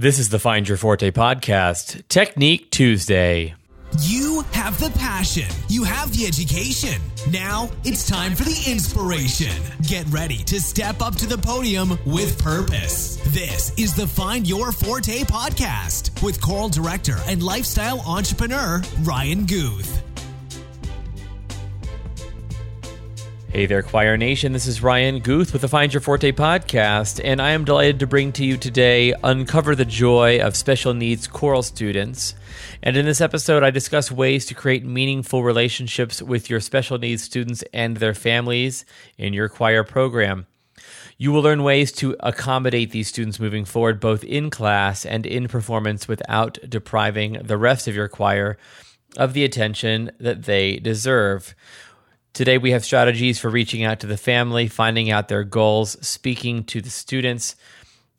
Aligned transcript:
This 0.00 0.20
is 0.20 0.28
the 0.28 0.38
Find 0.38 0.68
Your 0.68 0.78
Forte 0.78 1.10
podcast, 1.10 2.06
Technique 2.06 2.70
Tuesday. 2.70 3.56
You 3.98 4.44
have 4.52 4.78
the 4.78 4.96
passion. 4.96 5.48
You 5.68 5.82
have 5.82 6.16
the 6.16 6.24
education. 6.24 7.02
Now 7.32 7.68
it's 7.82 8.08
time 8.08 8.36
for 8.36 8.44
the 8.44 8.64
inspiration. 8.70 9.50
Get 9.88 10.06
ready 10.06 10.36
to 10.44 10.60
step 10.60 11.02
up 11.02 11.16
to 11.16 11.26
the 11.26 11.36
podium 11.36 11.98
with 12.06 12.40
purpose. 12.40 13.16
This 13.34 13.76
is 13.76 13.92
the 13.92 14.06
Find 14.06 14.46
Your 14.46 14.70
Forte 14.70 15.22
podcast 15.24 16.22
with 16.22 16.40
choral 16.40 16.68
director 16.68 17.16
and 17.26 17.42
lifestyle 17.42 18.00
entrepreneur 18.06 18.80
Ryan 19.02 19.46
Guth. 19.46 20.07
Hey 23.50 23.64
there, 23.64 23.82
Choir 23.82 24.18
Nation. 24.18 24.52
This 24.52 24.66
is 24.66 24.82
Ryan 24.82 25.20
Guth 25.20 25.54
with 25.54 25.62
the 25.62 25.68
Find 25.68 25.92
Your 25.92 26.02
Forte 26.02 26.32
podcast, 26.32 27.18
and 27.24 27.40
I 27.40 27.52
am 27.52 27.64
delighted 27.64 27.98
to 28.00 28.06
bring 28.06 28.30
to 28.32 28.44
you 28.44 28.58
today 28.58 29.14
Uncover 29.24 29.74
the 29.74 29.86
Joy 29.86 30.38
of 30.38 30.54
Special 30.54 30.92
Needs 30.92 31.26
Choral 31.26 31.62
Students. 31.62 32.34
And 32.82 32.94
in 32.94 33.06
this 33.06 33.22
episode, 33.22 33.62
I 33.62 33.70
discuss 33.70 34.12
ways 34.12 34.44
to 34.46 34.54
create 34.54 34.84
meaningful 34.84 35.42
relationships 35.42 36.20
with 36.20 36.50
your 36.50 36.60
special 36.60 36.98
needs 36.98 37.22
students 37.22 37.64
and 37.72 37.96
their 37.96 38.12
families 38.12 38.84
in 39.16 39.32
your 39.32 39.48
choir 39.48 39.82
program. 39.82 40.46
You 41.16 41.32
will 41.32 41.42
learn 41.42 41.62
ways 41.62 41.90
to 41.92 42.16
accommodate 42.20 42.90
these 42.90 43.08
students 43.08 43.40
moving 43.40 43.64
forward, 43.64 43.98
both 43.98 44.24
in 44.24 44.50
class 44.50 45.06
and 45.06 45.24
in 45.24 45.48
performance, 45.48 46.06
without 46.06 46.58
depriving 46.68 47.38
the 47.42 47.56
rest 47.56 47.88
of 47.88 47.96
your 47.96 48.08
choir 48.08 48.58
of 49.16 49.32
the 49.32 49.42
attention 49.42 50.10
that 50.20 50.44
they 50.44 50.76
deserve. 50.76 51.54
Today, 52.32 52.58
we 52.58 52.70
have 52.70 52.84
strategies 52.84 53.38
for 53.38 53.50
reaching 53.50 53.84
out 53.84 54.00
to 54.00 54.06
the 54.06 54.16
family, 54.16 54.68
finding 54.68 55.10
out 55.10 55.28
their 55.28 55.44
goals, 55.44 55.96
speaking 56.06 56.62
to 56.64 56.80
the 56.80 56.90
students, 56.90 57.56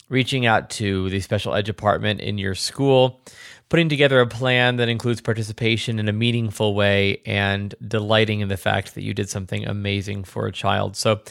reaching 0.09 0.45
out 0.45 0.69
to 0.71 1.09
the 1.09 1.21
special 1.21 1.53
ed 1.53 1.65
department 1.65 2.19
in 2.19 2.37
your 2.37 2.55
school, 2.55 3.21
putting 3.69 3.87
together 3.87 4.19
a 4.19 4.27
plan 4.27 4.75
that 4.77 4.89
includes 4.89 5.21
participation 5.21 5.99
in 5.99 6.09
a 6.09 6.13
meaningful 6.13 6.75
way, 6.75 7.21
and 7.25 7.75
delighting 7.87 8.41
in 8.41 8.49
the 8.49 8.57
fact 8.57 8.95
that 8.95 9.03
you 9.03 9.13
did 9.13 9.29
something 9.29 9.65
amazing 9.65 10.23
for 10.23 10.47
a 10.47 10.51
child. 10.51 10.97
So, 10.97 11.21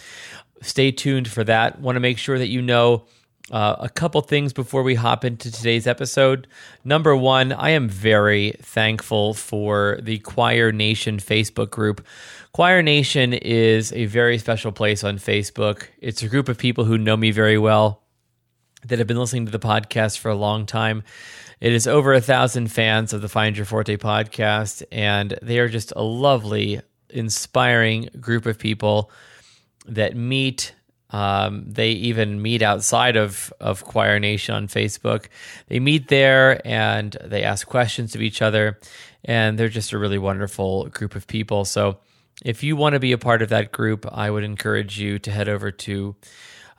stay 0.62 0.90
tuned 0.90 1.28
for 1.28 1.44
that. 1.44 1.80
Want 1.80 1.96
to 1.96 2.00
make 2.00 2.18
sure 2.18 2.38
that 2.38 2.48
you 2.48 2.62
know 2.62 3.04
uh, 3.50 3.76
a 3.78 3.88
couple 3.88 4.20
things 4.20 4.52
before 4.52 4.82
we 4.82 4.94
hop 4.94 5.24
into 5.24 5.50
today's 5.50 5.86
episode. 5.86 6.46
Number 6.84 7.16
one, 7.16 7.52
I 7.52 7.70
am 7.70 7.88
very 7.88 8.52
thankful 8.60 9.34
for 9.34 9.98
the 10.02 10.18
Choir 10.18 10.72
Nation 10.72 11.18
Facebook 11.18 11.70
group. 11.70 12.06
Choir 12.52 12.82
Nation 12.82 13.32
is 13.32 13.92
a 13.92 14.06
very 14.06 14.38
special 14.38 14.72
place 14.72 15.04
on 15.04 15.18
Facebook. 15.18 15.84
It's 15.98 16.22
a 16.22 16.28
group 16.28 16.48
of 16.48 16.58
people 16.58 16.84
who 16.84 16.98
know 16.98 17.16
me 17.16 17.30
very 17.30 17.58
well 17.58 18.02
that 18.84 18.98
have 18.98 19.08
been 19.08 19.18
listening 19.18 19.46
to 19.46 19.52
the 19.52 19.58
podcast 19.58 20.18
for 20.18 20.30
a 20.30 20.36
long 20.36 20.66
time. 20.66 21.02
It 21.60 21.72
is 21.72 21.86
over 21.86 22.14
a 22.14 22.20
thousand 22.20 22.70
fans 22.70 23.12
of 23.12 23.22
the 23.22 23.28
Find 23.28 23.56
Your 23.56 23.66
Forte 23.66 23.96
podcast, 23.96 24.82
and 24.92 25.36
they 25.42 25.58
are 25.58 25.68
just 25.68 25.92
a 25.96 26.02
lovely, 26.02 26.80
inspiring 27.10 28.10
group 28.20 28.46
of 28.46 28.58
people 28.58 29.10
that 29.86 30.14
meet 30.14 30.74
um, 31.10 31.64
they 31.66 31.90
even 31.90 32.42
meet 32.42 32.62
outside 32.62 33.16
of, 33.16 33.52
of 33.60 33.84
Choir 33.84 34.18
Nation 34.18 34.54
on 34.54 34.68
Facebook. 34.68 35.26
They 35.68 35.80
meet 35.80 36.08
there 36.08 36.66
and 36.66 37.16
they 37.24 37.42
ask 37.42 37.66
questions 37.66 38.14
of 38.14 38.20
each 38.20 38.42
other, 38.42 38.78
and 39.24 39.58
they're 39.58 39.68
just 39.68 39.92
a 39.92 39.98
really 39.98 40.18
wonderful 40.18 40.88
group 40.88 41.14
of 41.14 41.26
people. 41.26 41.64
So, 41.64 41.98
if 42.44 42.62
you 42.62 42.76
want 42.76 42.92
to 42.92 43.00
be 43.00 43.10
a 43.10 43.18
part 43.18 43.42
of 43.42 43.48
that 43.48 43.72
group, 43.72 44.06
I 44.12 44.30
would 44.30 44.44
encourage 44.44 45.00
you 45.00 45.18
to 45.18 45.30
head 45.32 45.48
over 45.48 45.72
to 45.72 46.14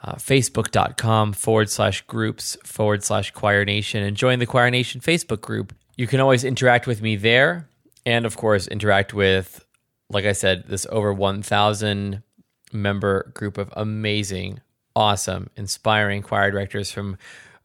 uh, 0.01 0.15
facebook.com 0.15 1.33
forward 1.33 1.69
slash 1.69 2.01
groups 2.03 2.55
forward 2.63 3.03
slash 3.03 3.31
Choir 3.31 3.65
Nation 3.65 4.01
and 4.01 4.15
join 4.15 4.39
the 4.39 4.45
Choir 4.45 4.69
Nation 4.69 5.01
Facebook 5.01 5.41
group. 5.41 5.75
You 5.97 6.07
can 6.07 6.21
always 6.21 6.45
interact 6.45 6.87
with 6.87 7.01
me 7.01 7.17
there, 7.17 7.67
and 8.05 8.25
of 8.25 8.37
course, 8.37 8.67
interact 8.67 9.13
with, 9.13 9.65
like 10.09 10.23
I 10.23 10.31
said, 10.31 10.63
this 10.67 10.87
over 10.89 11.11
1,000 11.11 12.23
member 12.71 13.31
group 13.33 13.57
of 13.57 13.69
amazing, 13.75 14.61
awesome, 14.95 15.49
inspiring 15.55 16.21
choir 16.21 16.51
directors 16.51 16.91
from 16.91 17.17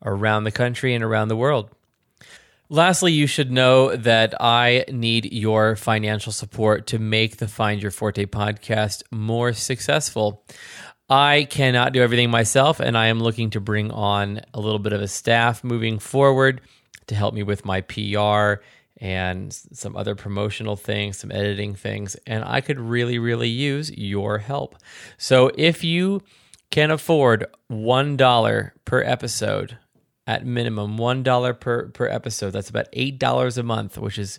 around 0.04 0.44
the 0.44 0.50
country 0.50 0.94
and 0.94 1.02
around 1.02 1.28
the 1.28 1.36
world. 1.36 1.70
Lastly, 2.70 3.12
you 3.12 3.26
should 3.26 3.50
know 3.50 3.94
that 3.94 4.34
I 4.40 4.84
need 4.90 5.32
your 5.32 5.76
financial 5.76 6.32
support 6.32 6.86
to 6.88 6.98
make 6.98 7.36
the 7.36 7.46
Find 7.46 7.80
Your 7.80 7.90
Forte 7.90 8.24
podcast 8.26 9.02
more 9.10 9.52
successful. 9.52 10.44
I 11.08 11.46
cannot 11.50 11.92
do 11.92 12.02
everything 12.02 12.30
myself, 12.30 12.80
and 12.80 12.96
I 12.96 13.08
am 13.08 13.20
looking 13.20 13.50
to 13.50 13.60
bring 13.60 13.90
on 13.90 14.40
a 14.54 14.60
little 14.60 14.78
bit 14.78 14.94
of 14.94 15.02
a 15.02 15.08
staff 15.08 15.62
moving 15.62 15.98
forward 15.98 16.62
to 17.06 17.14
help 17.14 17.34
me 17.34 17.42
with 17.42 17.66
my 17.66 17.82
PR 17.82 18.62
and 18.98 19.52
some 19.52 19.96
other 19.96 20.14
promotional 20.14 20.76
things, 20.76 21.18
some 21.18 21.32
editing 21.32 21.74
things, 21.74 22.16
and 22.26 22.44
I 22.44 22.60
could 22.60 22.78
really, 22.78 23.18
really 23.18 23.48
use 23.48 23.90
your 23.90 24.38
help. 24.38 24.76
So 25.18 25.50
if 25.56 25.82
you 25.82 26.22
can 26.70 26.90
afford 26.90 27.46
$1 27.70 28.70
per 28.84 29.02
episode, 29.02 29.78
at 30.26 30.46
minimum 30.46 30.96
$1 30.96 31.60
per, 31.60 31.88
per 31.88 32.08
episode, 32.08 32.50
that's 32.50 32.70
about 32.70 32.90
$8 32.92 33.58
a 33.58 33.62
month, 33.62 33.98
which 33.98 34.18
is 34.18 34.38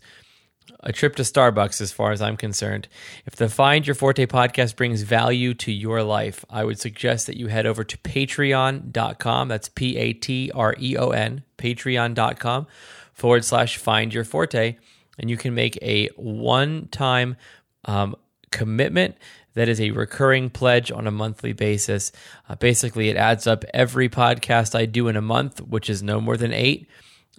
a 0.82 0.92
trip 0.92 1.16
to 1.16 1.24
Starbucks 1.24 1.80
as 1.80 1.92
far 1.92 2.12
as 2.12 2.22
I'm 2.22 2.38
concerned. 2.38 2.88
If 3.26 3.36
the 3.36 3.50
Find 3.50 3.86
Your 3.86 3.96
Forte 3.96 4.26
podcast 4.26 4.76
brings 4.76 5.04
value 5.04 5.54
to 5.56 5.72
your 5.72 6.04
life, 6.04 6.44
I 6.50 6.64
would 6.64 6.80
suggest 6.80 7.28
that 7.28 7.38
you 7.38 7.48
head 7.48 7.66
over 7.66 7.84
to 7.84 7.98
patreon.com. 7.98 9.48
That's 9.48 9.70
P 9.70 9.98
A 9.98 10.14
T 10.14 10.52
R 10.54 10.76
E 10.80 10.98
O 10.98 11.10
N, 11.10 11.44
patreon.com 11.58 12.68
forward 13.16 13.44
slash 13.44 13.78
find 13.78 14.14
your 14.14 14.24
forte. 14.24 14.78
And 15.18 15.30
you 15.30 15.38
can 15.38 15.56
make 15.56 15.80
a 15.82 16.10
one 16.18 16.88
time 16.90 17.38
um, 17.86 18.16
commitment 18.52 19.16
that 19.56 19.70
is 19.70 19.82
a 19.82 19.92
recurring 19.92 20.50
pledge 20.50 20.92
on 20.92 21.08
a 21.08 21.12
monthly 21.12 21.54
basis. 21.54 22.12
Uh, 22.48 22.56
basically, 22.56 23.10
it 23.10 23.16
adds 23.16 23.48
up 23.48 23.64
every 23.74 24.10
podcast 24.10 24.76
I 24.76 24.86
do 24.86 25.08
in 25.08 25.16
a 25.16 25.22
month, 25.22 25.62
which 25.62 25.90
is 25.90 26.04
no 26.04 26.22
more 26.22 26.38
than 26.38 26.54
eight, 26.54 26.88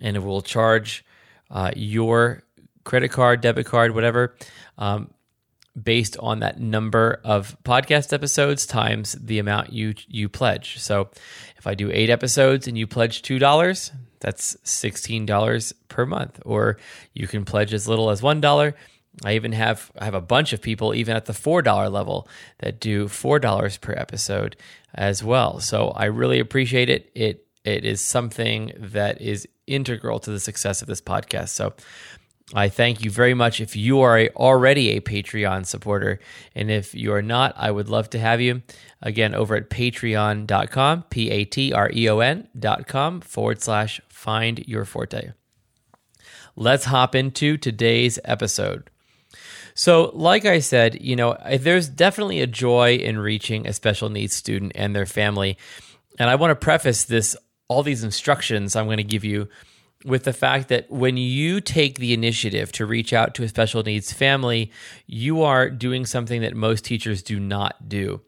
and 0.01 0.17
it 0.17 0.21
will 0.21 0.43
charge 0.43 1.05
uh, 1.51 1.71
your 1.77 2.43
credit 2.85 3.11
card, 3.11 3.43
debit 3.43 3.67
card, 3.67 3.95
whatever, 3.95 4.35
um, 4.79 5.11
based 5.81 6.17
on 6.19 6.41
that 6.41 6.59
number 6.59 7.21
of 7.23 7.57
podcast 7.65 8.15
episodes 8.15 8.65
times 8.65 9.13
the 9.13 9.39
amount 9.39 9.73
you 9.73 9.95
you 10.09 10.29
pledge. 10.31 10.79
So, 10.79 11.11
if 11.59 11.67
I 11.67 11.75
do 11.75 11.91
eight 11.93 12.09
episodes 12.09 12.67
and 12.67 12.79
you 12.79 12.87
pledge 12.87 13.21
two 13.21 13.39
dollars, 13.39 13.93
that's 14.21 14.57
$16 14.65 15.73
per 15.89 16.07
month. 16.07 16.41
Or 16.45 16.79
you 17.15 17.27
can 17.27 17.45
pledge 17.45 17.73
as 17.75 17.89
little 17.89 18.11
as 18.11 18.21
$1. 18.21 18.75
I 19.25 19.35
even 19.35 19.53
have 19.53 19.91
I 19.99 20.05
have 20.05 20.15
a 20.15 20.21
bunch 20.21 20.53
of 20.53 20.61
people 20.61 20.95
even 20.95 21.17
at 21.17 21.25
the 21.25 21.33
four 21.33 21.63
dollar 21.63 21.89
level 21.89 22.29
that 22.59 22.81
do 22.81 23.09
four 23.09 23.39
dollars 23.39 23.79
per 23.79 23.93
episode 23.93 24.57
as 24.95 25.25
well. 25.25 25.59
So 25.61 25.89
I 25.89 26.05
really 26.07 26.39
appreciate 26.39 26.91
it. 26.91 27.11
It 27.15 27.47
it 27.65 27.85
is 27.85 28.01
something 28.01 28.73
that 28.77 29.21
is 29.21 29.49
integral 29.67 30.21
to 30.21 30.31
the 30.31 30.41
success 30.41 30.83
of 30.83 30.89
this 30.89 31.01
podcast. 31.01 31.49
So 31.49 31.73
I 32.55 32.69
thank 32.69 33.03
you 33.03 33.11
very 33.11 33.35
much 33.35 33.61
if 33.61 33.75
you 33.75 34.01
are 34.01 34.29
already 34.37 34.91
a 34.91 35.01
Patreon 35.01 35.67
supporter. 35.67 36.21
And 36.55 36.71
if 36.71 36.95
you 36.95 37.13
are 37.13 37.23
not, 37.23 37.55
I 37.57 37.73
would 37.73 37.89
love 37.89 38.09
to 38.11 38.21
have 38.21 38.41
you 38.41 38.63
again 39.03 39.35
over 39.35 39.57
at 39.57 39.69
patreon.com, 39.69 41.03
P 41.11 41.31
A 41.31 41.45
T 41.45 41.73
R 41.73 41.91
E 41.93 42.09
O 42.09 42.21
N.com 42.21 43.21
forward 43.21 43.63
slash 43.63 44.01
find 44.09 44.61
your 44.61 44.85
forte. 44.85 45.33
Let's 46.55 46.85
hop 46.85 47.15
into 47.15 47.57
today's 47.57 48.19
episode. 48.25 48.91
So, 49.75 50.11
like 50.15 50.47
I 50.47 50.61
said, 50.61 51.03
you 51.03 51.17
know, 51.17 51.37
there's 51.59 51.89
definitely 51.89 52.41
a 52.41 52.47
joy 52.47 52.95
in 52.95 53.19
reaching 53.19 53.67
a 53.67 53.75
special 53.75 54.09
needs 54.09 54.35
student 54.35 54.73
and 54.75 54.97
their 54.97 55.05
family. 55.05 55.59
And 56.19 56.31
I 56.31 56.37
want 56.37 56.53
to 56.53 56.55
preface 56.55 57.05
this, 57.05 57.37
all 57.69 57.83
these 57.83 58.05
instructions 58.05 58.75
I'm 58.75 58.87
going 58.87 58.97
to 58.97 59.05
give 59.05 59.25
you 59.25 59.49
with 60.07 60.25
the 60.25 60.33
fact 60.33 60.69
that 60.69 60.91
when 60.91 61.17
you 61.17 61.61
take 61.61 61.99
the 61.99 62.13
initiative 62.13 62.71
to 62.73 62.87
reach 62.87 63.13
out 63.13 63.35
to 63.35 63.43
a 63.43 63.49
special 63.49 63.83
needs 63.83 64.13
family, 64.13 64.71
you 65.07 65.43
are 65.43 65.69
doing 65.69 66.07
something 66.07 66.41
that 66.43 66.55
most 66.55 66.85
teachers 66.85 67.23
do 67.23 67.41
not 67.41 67.89
do. 67.89 68.21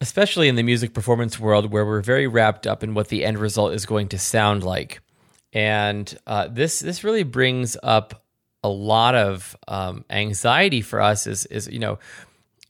Especially 0.00 0.48
in 0.48 0.56
the 0.56 0.62
music 0.62 0.92
performance 0.92 1.38
world, 1.38 1.72
where 1.72 1.86
we're 1.86 2.02
very 2.02 2.26
wrapped 2.26 2.66
up 2.66 2.82
in 2.82 2.94
what 2.94 3.08
the 3.08 3.24
end 3.24 3.38
result 3.38 3.72
is 3.72 3.86
going 3.86 4.08
to 4.08 4.18
sound 4.18 4.62
like, 4.62 5.00
and 5.54 6.18
uh, 6.26 6.48
this 6.48 6.80
this 6.80 7.02
really 7.02 7.22
brings 7.22 7.78
up 7.82 8.22
a 8.62 8.68
lot 8.68 9.14
of 9.14 9.56
um, 9.68 10.04
anxiety 10.10 10.82
for 10.82 11.00
us. 11.00 11.26
Is 11.26 11.46
is 11.46 11.66
you 11.68 11.78
know, 11.78 11.98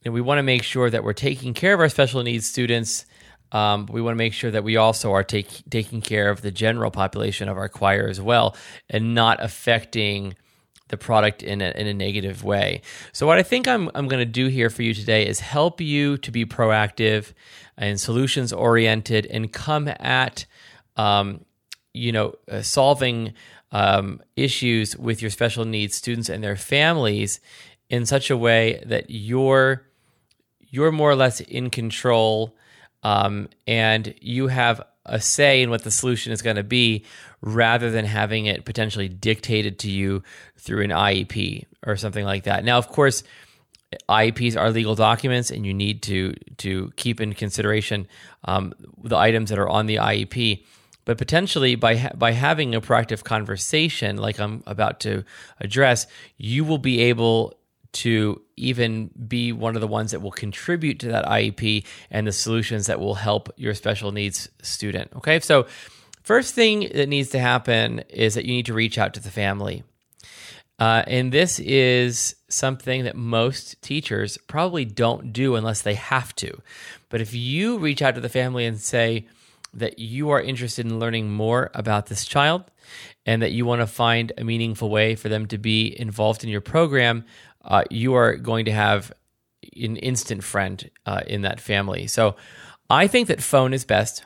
we 0.04 0.20
want 0.20 0.38
to 0.38 0.44
make 0.44 0.62
sure 0.62 0.88
that 0.88 1.02
we're 1.02 1.14
taking 1.14 1.52
care 1.52 1.74
of 1.74 1.80
our 1.80 1.88
special 1.88 2.22
needs 2.22 2.46
students 2.46 3.06
um, 3.52 3.86
we 3.86 4.00
want 4.00 4.14
to 4.14 4.18
make 4.18 4.32
sure 4.32 4.50
that 4.50 4.64
we 4.64 4.76
also 4.76 5.12
are 5.12 5.24
take, 5.24 5.62
taking 5.70 6.00
care 6.00 6.30
of 6.30 6.42
the 6.42 6.50
general 6.50 6.90
population 6.90 7.48
of 7.48 7.56
our 7.56 7.68
choir 7.68 8.08
as 8.08 8.20
well 8.20 8.56
and 8.90 9.14
not 9.14 9.42
affecting 9.42 10.34
the 10.88 10.96
product 10.96 11.42
in 11.42 11.60
a, 11.60 11.70
in 11.70 11.86
a 11.86 11.94
negative 11.94 12.44
way. 12.44 12.80
So, 13.12 13.26
what 13.26 13.38
I 13.38 13.42
think 13.42 13.66
I'm, 13.66 13.90
I'm 13.94 14.08
going 14.08 14.20
to 14.20 14.30
do 14.30 14.46
here 14.46 14.70
for 14.70 14.82
you 14.82 14.94
today 14.94 15.26
is 15.26 15.40
help 15.40 15.80
you 15.80 16.16
to 16.18 16.30
be 16.30 16.44
proactive 16.44 17.32
and 17.76 18.00
solutions 18.00 18.52
oriented 18.52 19.26
and 19.26 19.52
come 19.52 19.88
at 19.88 20.46
um, 20.96 21.44
you 21.92 22.12
know 22.12 22.34
uh, 22.50 22.62
solving 22.62 23.32
um, 23.72 24.20
issues 24.36 24.96
with 24.96 25.20
your 25.20 25.30
special 25.30 25.64
needs 25.64 25.96
students 25.96 26.28
and 26.28 26.42
their 26.42 26.56
families 26.56 27.40
in 27.88 28.06
such 28.06 28.30
a 28.30 28.36
way 28.36 28.82
that 28.86 29.06
you're 29.08 29.86
you're 30.60 30.92
more 30.92 31.10
or 31.10 31.16
less 31.16 31.40
in 31.40 31.70
control 31.70 32.56
um, 33.06 33.48
and 33.68 34.12
you 34.20 34.48
have 34.48 34.82
a 35.04 35.20
say 35.20 35.62
in 35.62 35.70
what 35.70 35.84
the 35.84 35.92
solution 35.92 36.32
is 36.32 36.42
going 36.42 36.56
to 36.56 36.64
be 36.64 37.04
rather 37.40 37.88
than 37.88 38.04
having 38.04 38.46
it 38.46 38.64
potentially 38.64 39.08
dictated 39.08 39.78
to 39.78 39.88
you 39.88 40.24
through 40.58 40.82
an 40.82 40.90
IEP 40.90 41.66
or 41.86 41.96
something 41.96 42.24
like 42.24 42.42
that. 42.42 42.64
Now, 42.64 42.78
of 42.78 42.88
course, 42.88 43.22
IEPs 44.08 44.56
are 44.56 44.72
legal 44.72 44.96
documents, 44.96 45.52
and 45.52 45.64
you 45.64 45.72
need 45.72 46.02
to 46.02 46.34
to 46.56 46.92
keep 46.96 47.20
in 47.20 47.32
consideration 47.34 48.08
um, 48.44 48.74
the 49.04 49.16
items 49.16 49.50
that 49.50 49.58
are 49.60 49.68
on 49.68 49.86
the 49.86 49.96
IEP. 49.96 50.64
But 51.04 51.16
potentially, 51.16 51.76
by 51.76 51.94
ha- 51.94 52.16
by 52.16 52.32
having 52.32 52.74
a 52.74 52.80
proactive 52.80 53.22
conversation, 53.22 54.16
like 54.16 54.40
I'm 54.40 54.64
about 54.66 54.98
to 55.00 55.22
address, 55.60 56.08
you 56.38 56.64
will 56.64 56.78
be 56.78 57.02
able 57.02 57.54
to 57.96 58.42
even 58.56 59.10
be 59.28 59.52
one 59.52 59.74
of 59.74 59.80
the 59.80 59.86
ones 59.86 60.10
that 60.10 60.20
will 60.20 60.30
contribute 60.30 61.00
to 61.00 61.08
that 61.08 61.24
IEP 61.26 61.84
and 62.10 62.26
the 62.26 62.32
solutions 62.32 62.86
that 62.86 63.00
will 63.00 63.14
help 63.14 63.48
your 63.56 63.74
special 63.74 64.12
needs 64.12 64.48
student. 64.62 65.10
Okay, 65.16 65.40
so 65.40 65.66
first 66.22 66.54
thing 66.54 66.90
that 66.94 67.08
needs 67.08 67.30
to 67.30 67.38
happen 67.38 68.00
is 68.08 68.34
that 68.34 68.44
you 68.44 68.52
need 68.52 68.66
to 68.66 68.74
reach 68.74 68.98
out 68.98 69.14
to 69.14 69.20
the 69.20 69.30
family. 69.30 69.82
Uh, 70.78 71.02
and 71.06 71.32
this 71.32 71.58
is 71.58 72.36
something 72.48 73.04
that 73.04 73.16
most 73.16 73.80
teachers 73.80 74.36
probably 74.46 74.84
don't 74.84 75.32
do 75.32 75.54
unless 75.54 75.82
they 75.82 75.94
have 75.94 76.34
to. 76.36 76.60
But 77.08 77.20
if 77.20 77.32
you 77.32 77.78
reach 77.78 78.02
out 78.02 78.14
to 78.14 78.20
the 78.20 78.28
family 78.28 78.66
and 78.66 78.78
say 78.78 79.26
that 79.72 79.98
you 79.98 80.30
are 80.30 80.40
interested 80.40 80.86
in 80.86 80.98
learning 80.98 81.30
more 81.30 81.70
about 81.74 82.06
this 82.06 82.24
child 82.24 82.64
and 83.24 83.42
that 83.42 83.52
you 83.52 83.64
want 83.64 83.80
to 83.80 83.86
find 83.86 84.32
a 84.36 84.44
meaningful 84.44 84.90
way 84.90 85.14
for 85.14 85.28
them 85.28 85.46
to 85.46 85.58
be 85.58 85.98
involved 85.98 86.44
in 86.44 86.50
your 86.50 86.60
program, 86.60 87.24
uh, 87.66 87.84
you 87.90 88.14
are 88.14 88.36
going 88.36 88.64
to 88.66 88.72
have 88.72 89.12
an 89.76 89.96
instant 89.96 90.44
friend 90.44 90.90
uh, 91.04 91.20
in 91.26 91.42
that 91.42 91.60
family. 91.60 92.06
So 92.06 92.36
I 92.88 93.06
think 93.08 93.28
that 93.28 93.42
phone 93.42 93.74
is 93.74 93.84
best. 93.84 94.24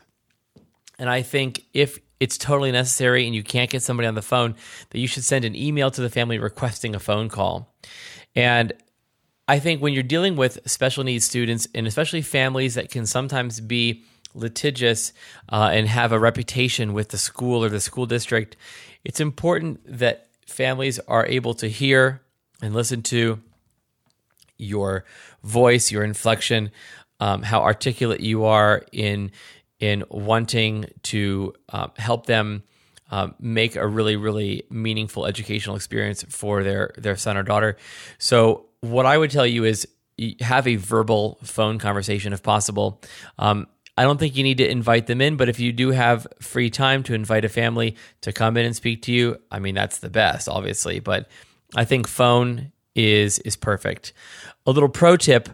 And 0.98 1.08
I 1.08 1.22
think 1.22 1.64
if 1.72 1.98
it's 2.20 2.36
totally 2.36 2.70
necessary 2.70 3.26
and 3.26 3.34
you 3.34 3.42
can't 3.42 3.70
get 3.70 3.82
somebody 3.82 4.06
on 4.06 4.14
the 4.14 4.22
phone, 4.22 4.54
that 4.90 4.98
you 4.98 5.06
should 5.06 5.24
send 5.24 5.46
an 5.46 5.56
email 5.56 5.90
to 5.90 6.02
the 6.02 6.10
family 6.10 6.38
requesting 6.38 6.94
a 6.94 6.98
phone 6.98 7.30
call. 7.30 7.74
And 8.36 8.74
I 9.48 9.58
think 9.58 9.80
when 9.80 9.94
you're 9.94 10.02
dealing 10.02 10.36
with 10.36 10.60
special 10.66 11.02
needs 11.02 11.24
students, 11.24 11.66
and 11.74 11.86
especially 11.86 12.22
families 12.22 12.74
that 12.74 12.90
can 12.90 13.06
sometimes 13.06 13.60
be 13.60 14.04
litigious 14.34 15.12
uh, 15.48 15.70
and 15.72 15.88
have 15.88 16.12
a 16.12 16.18
reputation 16.18 16.92
with 16.92 17.08
the 17.08 17.18
school 17.18 17.64
or 17.64 17.70
the 17.70 17.80
school 17.80 18.06
district, 18.06 18.56
it's 19.02 19.18
important 19.18 19.80
that 19.86 20.28
families 20.46 20.98
are 21.08 21.26
able 21.26 21.54
to 21.54 21.68
hear 21.68 22.20
and 22.62 22.74
listen 22.74 23.02
to 23.02 23.40
your 24.58 25.04
voice, 25.42 25.90
your 25.90 26.04
inflection, 26.04 26.70
um, 27.18 27.42
how 27.42 27.62
articulate 27.62 28.20
you 28.20 28.44
are 28.44 28.84
in 28.92 29.30
in 29.78 30.04
wanting 30.10 30.84
to 31.02 31.54
um, 31.70 31.90
help 31.96 32.26
them 32.26 32.62
um, 33.10 33.34
make 33.40 33.76
a 33.76 33.86
really 33.86 34.16
really 34.16 34.64
meaningful 34.70 35.26
educational 35.26 35.76
experience 35.76 36.22
for 36.28 36.62
their 36.62 36.92
their 36.96 37.16
son 37.16 37.36
or 37.36 37.42
daughter. 37.42 37.76
So 38.18 38.66
what 38.80 39.06
I 39.06 39.16
would 39.16 39.30
tell 39.30 39.46
you 39.46 39.64
is 39.64 39.86
have 40.40 40.66
a 40.66 40.76
verbal 40.76 41.38
phone 41.42 41.78
conversation 41.78 42.32
if 42.32 42.42
possible. 42.42 43.00
Um, 43.38 43.66
I 43.96 44.04
don't 44.04 44.18
think 44.18 44.36
you 44.36 44.42
need 44.42 44.58
to 44.58 44.68
invite 44.68 45.06
them 45.06 45.20
in, 45.20 45.36
but 45.36 45.48
if 45.48 45.60
you 45.60 45.72
do 45.72 45.90
have 45.90 46.26
free 46.40 46.70
time 46.70 47.02
to 47.04 47.14
invite 47.14 47.44
a 47.44 47.50
family 47.50 47.96
to 48.22 48.32
come 48.32 48.56
in 48.56 48.64
and 48.64 48.74
speak 48.74 49.02
to 49.02 49.12
you, 49.12 49.38
I 49.50 49.58
mean 49.58 49.74
that's 49.74 49.98
the 49.98 50.08
best, 50.08 50.48
obviously. 50.48 51.00
But 51.00 51.28
I 51.76 51.84
think 51.84 52.08
phone 52.08 52.72
is 52.94 53.38
is 53.40 53.56
perfect. 53.56 54.12
A 54.66 54.70
little 54.70 54.88
pro 54.88 55.16
tip: 55.16 55.48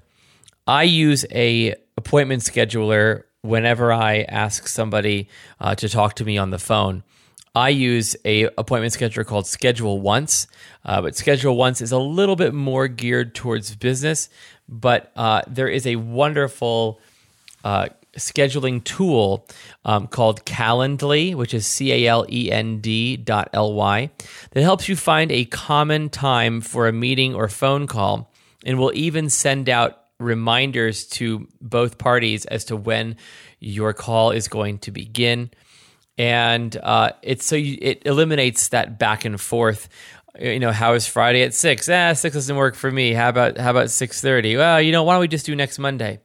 I 0.66 0.84
use 0.84 1.24
a 1.30 1.74
appointment 1.96 2.42
scheduler 2.42 3.24
whenever 3.42 3.92
I 3.92 4.22
ask 4.22 4.66
somebody 4.66 5.28
uh, 5.60 5.74
to 5.76 5.88
talk 5.88 6.14
to 6.14 6.24
me 6.24 6.38
on 6.38 6.50
the 6.50 6.58
phone. 6.58 7.02
I 7.54 7.70
use 7.70 8.16
a 8.26 8.44
appointment 8.58 8.92
scheduler 8.92 9.24
called 9.24 9.46
Schedule 9.46 10.00
Once, 10.00 10.46
uh, 10.84 11.00
but 11.00 11.16
Schedule 11.16 11.56
Once 11.56 11.80
is 11.80 11.90
a 11.90 11.98
little 11.98 12.36
bit 12.36 12.52
more 12.52 12.86
geared 12.86 13.34
towards 13.34 13.74
business. 13.76 14.28
But 14.68 15.10
uh, 15.16 15.42
there 15.46 15.68
is 15.68 15.86
a 15.86 15.96
wonderful 15.96 17.00
uh, 17.64 17.88
scheduling 18.16 18.82
tool 18.82 19.46
um, 19.84 20.06
called 20.06 20.44
Calendly, 20.44 21.34
which 21.34 21.54
is 21.54 21.66
C 21.66 21.92
A 21.92 22.08
L 22.08 22.26
E 22.30 22.50
N 22.50 22.80
D 22.80 23.16
dot 23.16 23.50
L 23.52 23.74
Y, 23.74 24.10
that 24.52 24.62
helps 24.62 24.88
you 24.88 24.96
find 24.96 25.30
a 25.32 25.44
common 25.46 26.08
time 26.08 26.60
for 26.60 26.88
a 26.88 26.92
meeting 26.92 27.34
or 27.34 27.48
phone 27.48 27.86
call 27.86 28.32
and 28.64 28.78
will 28.78 28.92
even 28.94 29.30
send 29.30 29.68
out 29.68 30.02
reminders 30.18 31.06
to 31.06 31.46
both 31.60 31.98
parties 31.98 32.46
as 32.46 32.64
to 32.66 32.76
when 32.76 33.16
your 33.60 33.92
call 33.92 34.30
is 34.30 34.48
going 34.48 34.78
to 34.78 34.90
begin. 34.90 35.50
And 36.18 36.74
uh, 36.82 37.12
it's 37.22 37.44
so 37.44 37.56
you, 37.56 37.76
it 37.80 38.02
eliminates 38.06 38.68
that 38.68 38.98
back 38.98 39.26
and 39.26 39.38
forth 39.38 39.88
you 40.40 40.60
know, 40.60 40.72
how 40.72 40.94
is 40.94 41.06
Friday 41.06 41.42
at 41.42 41.54
six? 41.54 41.88
Ah, 41.88 42.12
six 42.12 42.34
doesn't 42.34 42.56
work 42.56 42.74
for 42.74 42.90
me. 42.90 43.12
How 43.12 43.28
about 43.28 43.58
how 43.58 43.70
about 43.70 43.90
six 43.90 44.20
thirty? 44.20 44.56
Well, 44.56 44.80
you 44.80 44.92
know, 44.92 45.02
why 45.02 45.14
don't 45.14 45.20
we 45.20 45.28
just 45.28 45.46
do 45.46 45.56
next 45.56 45.78
Monday? 45.78 46.20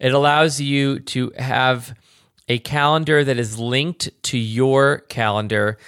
It 0.00 0.14
allows 0.14 0.60
you 0.60 1.00
to 1.00 1.32
have 1.36 1.94
a 2.48 2.58
calendar 2.58 3.24
that 3.24 3.38
is 3.38 3.58
linked 3.58 4.10
to 4.24 4.38
your 4.38 4.98
calendar 5.08 5.78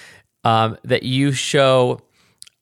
um, 0.44 0.76
that 0.84 1.02
you 1.02 1.32
show 1.32 2.00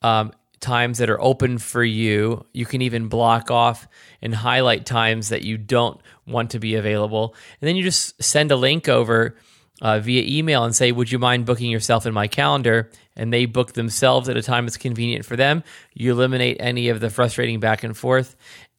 um, 0.02 0.32
times 0.60 0.98
that 0.98 1.10
are 1.10 1.20
open 1.20 1.58
for 1.58 1.84
you. 1.84 2.44
You 2.52 2.66
can 2.66 2.82
even 2.82 3.08
block 3.08 3.50
off 3.50 3.88
and 4.20 4.34
highlight 4.34 4.86
times 4.86 5.28
that 5.30 5.42
you 5.42 5.56
don't 5.56 6.00
want 6.26 6.50
to 6.50 6.58
be 6.58 6.74
available. 6.74 7.34
And 7.60 7.68
then 7.68 7.76
you 7.76 7.82
just 7.82 8.22
send 8.22 8.50
a 8.50 8.56
link 8.56 8.88
over 8.88 9.36
uh, 9.80 10.00
via 10.00 10.24
email 10.26 10.64
and 10.64 10.74
say, 10.74 10.90
Would 10.92 11.12
you 11.12 11.18
mind 11.18 11.46
booking 11.46 11.70
yourself 11.70 12.06
in 12.06 12.12
my 12.12 12.26
calendar? 12.26 12.90
And 13.16 13.32
they 13.32 13.46
book 13.46 13.72
themselves 13.72 14.28
at 14.28 14.36
a 14.36 14.42
time 14.42 14.66
that's 14.66 14.76
convenient 14.76 15.24
for 15.24 15.36
them. 15.36 15.62
You 15.94 16.12
eliminate 16.12 16.56
any 16.60 16.88
of 16.88 17.00
the 17.00 17.10
frustrating 17.10 17.60
back 17.60 17.84
and 17.84 17.96
forth. 17.96 18.36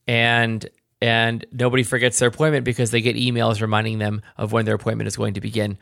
And 0.07 0.68
and 1.01 1.45
nobody 1.51 1.83
forgets 1.83 2.19
their 2.19 2.29
appointment 2.29 2.65
because 2.65 2.91
they 2.91 3.01
get 3.01 3.15
emails 3.15 3.61
reminding 3.61 3.99
them 3.99 4.21
of 4.37 4.51
when 4.51 4.65
their 4.65 4.75
appointment 4.75 5.07
is 5.07 5.15
going 5.15 5.33
to 5.35 5.41
begin. 5.41 5.77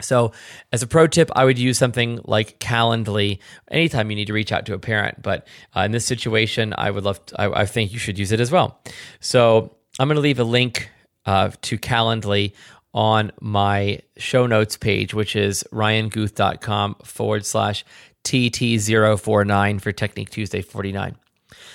So, 0.00 0.32
as 0.72 0.82
a 0.82 0.86
pro 0.86 1.06
tip, 1.06 1.30
I 1.36 1.44
would 1.44 1.58
use 1.58 1.78
something 1.78 2.20
like 2.24 2.58
Calendly 2.58 3.38
anytime 3.70 4.10
you 4.10 4.16
need 4.16 4.26
to 4.26 4.32
reach 4.32 4.50
out 4.50 4.66
to 4.66 4.74
a 4.74 4.78
parent. 4.78 5.22
But 5.22 5.46
uh, 5.76 5.82
in 5.82 5.92
this 5.92 6.04
situation, 6.04 6.74
I 6.76 6.90
would 6.90 7.04
love, 7.04 7.24
to, 7.26 7.40
I, 7.40 7.60
I, 7.60 7.66
think 7.66 7.92
you 7.92 7.98
should 7.98 8.18
use 8.18 8.32
it 8.32 8.40
as 8.40 8.50
well. 8.50 8.80
So, 9.20 9.76
I'm 9.98 10.08
going 10.08 10.16
to 10.16 10.22
leave 10.22 10.40
a 10.40 10.44
link 10.44 10.90
uh, 11.26 11.50
to 11.62 11.78
Calendly 11.78 12.52
on 12.94 13.32
my 13.40 14.00
show 14.16 14.46
notes 14.46 14.76
page, 14.76 15.14
which 15.14 15.36
is 15.36 15.64
ryanguth.com 15.72 16.96
forward 17.04 17.46
slash 17.46 17.84
TT049 18.24 19.80
for 19.80 19.92
Technique 19.92 20.30
Tuesday 20.30 20.62
49. 20.62 21.16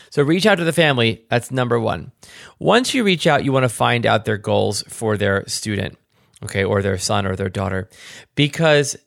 So 0.10 0.24
reach 0.24 0.46
out 0.46 0.56
to 0.56 0.64
the 0.64 0.74
family. 0.74 1.26
That's 1.30 1.52
number 1.52 1.80
one. 1.80 2.12
Once 2.60 2.94
you 2.94 3.04
reach 3.04 3.28
out, 3.28 3.44
you 3.44 3.52
want 3.52 3.64
to 3.64 3.70
find 3.70 4.06
out 4.06 4.26
their 4.26 4.38
goals 4.38 4.84
for 4.88 5.18
their 5.18 5.48
student, 5.48 5.98
okay, 6.44 6.64
or 6.64 6.82
their 6.82 6.98
son 6.98 7.26
or 7.26 7.36
their 7.36 7.50
daughter. 7.50 7.90
Because 8.36 8.98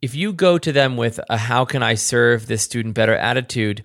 if 0.00 0.16
you 0.16 0.32
go 0.32 0.58
to 0.58 0.72
them 0.72 0.96
with 0.96 1.20
a 1.30 1.36
how 1.36 1.64
can 1.64 1.82
I 1.82 1.94
serve 1.94 2.46
this 2.46 2.62
student 2.62 2.94
better 2.94 3.14
attitude, 3.14 3.84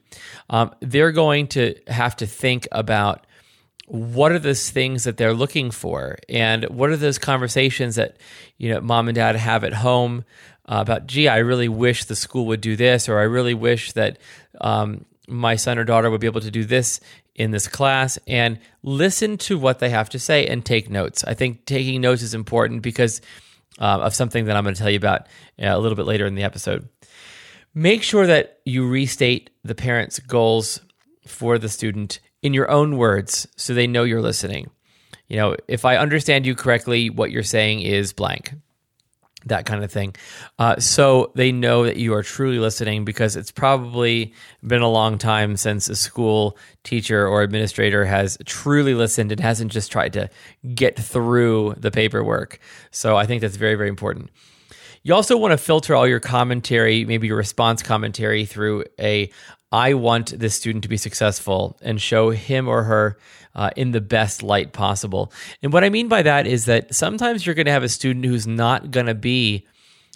um, 0.50 0.74
they're 0.82 1.12
going 1.12 1.48
to 1.50 1.76
have 1.88 2.16
to 2.18 2.26
think 2.26 2.68
about 2.72 3.28
what 3.88 4.34
are 4.34 4.40
those 4.40 4.70
things 4.70 5.06
that 5.06 5.16
they're 5.16 5.34
looking 5.34 5.72
for 5.72 6.18
and 6.28 6.66
what 6.66 6.90
are 6.90 6.98
those 6.98 7.18
conversations 7.18 7.96
that 7.96 8.18
you 8.58 8.70
know 8.70 8.82
mom 8.82 9.08
and 9.08 9.16
dad 9.16 9.38
have 9.38 9.64
at 9.64 9.74
home 9.74 10.26
uh, 10.66 10.80
about 10.82 11.08
gee 11.08 11.30
i 11.30 11.38
really 11.38 11.70
wish 11.70 12.04
the 12.04 12.16
school 12.16 12.46
would 12.46 12.60
do 12.60 12.76
this 12.76 13.08
or 13.08 13.18
i 13.18 13.24
really 13.24 13.54
wish 13.54 13.94
that 13.94 14.20
um, 14.60 15.06
my 15.28 15.56
son 15.56 15.78
or 15.78 15.84
daughter 15.84 16.10
would 16.10 16.22
be 16.22 16.28
able 16.28 16.42
to 16.42 16.52
do 16.52 16.64
this 16.64 17.00
in 17.36 17.52
this 17.52 17.68
class 17.68 18.18
and 18.28 18.60
listen 18.82 19.38
to 19.38 19.58
what 19.58 19.80
they 19.80 19.90
have 19.90 20.10
to 20.10 20.20
say 20.20 20.48
and 20.48 20.66
take 20.66 20.90
notes. 20.90 21.24
I 21.24 21.34
think 21.34 21.66
taking 21.66 22.02
notes 22.02 22.22
is 22.22 22.34
important 22.34 22.82
because 22.82 23.22
uh, 23.80 24.00
of 24.02 24.16
something 24.16 24.46
that 24.46 24.56
I'm 24.56 24.64
going 24.64 24.76
to 24.76 24.82
tell 24.82 24.90
you 24.90 24.98
about 24.98 25.28
uh, 25.62 25.68
a 25.68 25.78
little 25.78 25.96
bit 25.96 26.06
later 26.06 26.26
in 26.26 26.36
the 26.36 26.44
episode. 26.44 26.88
Make 27.74 28.02
sure 28.02 28.26
that 28.26 28.60
you 28.66 28.88
restate 28.88 29.52
the 29.64 29.76
parent's 29.76 30.20
goals 30.20 30.82
for 31.28 31.60
the 31.60 31.70
student 31.70 32.20
in 32.42 32.54
your 32.54 32.72
own 32.72 32.98
words 32.98 33.48
so 33.56 33.74
they 33.74 33.88
know 33.88 34.04
you're 34.04 34.22
listening. 34.22 34.72
You 35.28 35.38
know, 35.38 35.56
if 35.68 35.86
I 35.86 35.98
understand 35.98 36.46
you 36.46 36.56
correctly, 36.56 37.10
what 37.10 37.32
you're 37.32 37.44
saying 37.44 37.82
is 37.82 38.14
blank 38.14 38.54
that 39.48 39.66
kind 39.66 39.84
of 39.84 39.92
thing. 39.92 40.16
Uh, 40.60 40.78
so 40.78 41.32
they 41.36 41.52
know 41.52 41.84
that 41.84 41.98
you 41.98 42.14
are 42.14 42.24
truly 42.24 42.60
listening 42.60 43.06
because 43.06 43.36
it's 43.36 43.52
probably 43.52 44.34
been 44.66 44.82
a 44.82 44.90
long 44.90 45.18
time 45.18 45.58
since 45.58 45.90
a 45.90 45.96
school 45.96 46.58
teacher 46.84 47.28
or 47.28 47.42
administrator 47.42 48.06
has 48.06 48.38
truly 48.46 48.94
listened 48.94 49.32
and 49.32 49.42
hasn't 49.42 49.72
just 49.72 49.92
tried 49.92 50.14
to 50.14 50.30
get 50.74 50.98
through 50.98 51.76
the 51.78 51.92
paperwork. 51.92 52.60
So 52.92 53.18
I 53.18 53.26
think 53.26 53.42
that's 53.42 53.58
very, 53.58 53.76
very 53.76 53.90
important. 53.90 54.30
You 55.04 55.14
also 55.14 55.38
want 55.38 55.54
to 55.54 55.58
filter 55.58 55.96
all 55.96 56.06
your 56.06 56.20
commentary, 56.20 57.06
maybe 57.06 57.28
your 57.28 57.38
response 57.38 57.82
commentary, 57.82 58.44
through 58.46 58.84
a 59.00 59.32
I 59.72 59.94
want 59.96 60.40
this 60.40 60.56
student 60.56 60.84
to 60.84 60.90
be 60.90 60.98
successful 60.98 61.78
and 61.82 62.02
show 62.02 62.30
him 62.30 62.68
or 62.68 62.84
her 62.84 63.18
uh, 63.54 63.72
in 63.76 63.92
the 63.92 64.02
best 64.02 64.44
light 64.44 64.72
possible. 64.72 65.32
And 65.62 65.74
what 65.74 65.84
I 65.84 65.90
mean 65.90 66.08
by 66.08 66.22
that 66.22 66.48
is 66.48 66.66
that 66.66 66.94
sometimes 66.96 67.46
you're 67.46 67.56
going 67.56 67.66
to 67.66 67.72
have 67.72 67.84
a 67.84 67.90
student 67.90 68.26
who's 68.26 68.48
not 68.48 68.92
going 68.92 69.08
to 69.08 69.16
be 69.16 69.66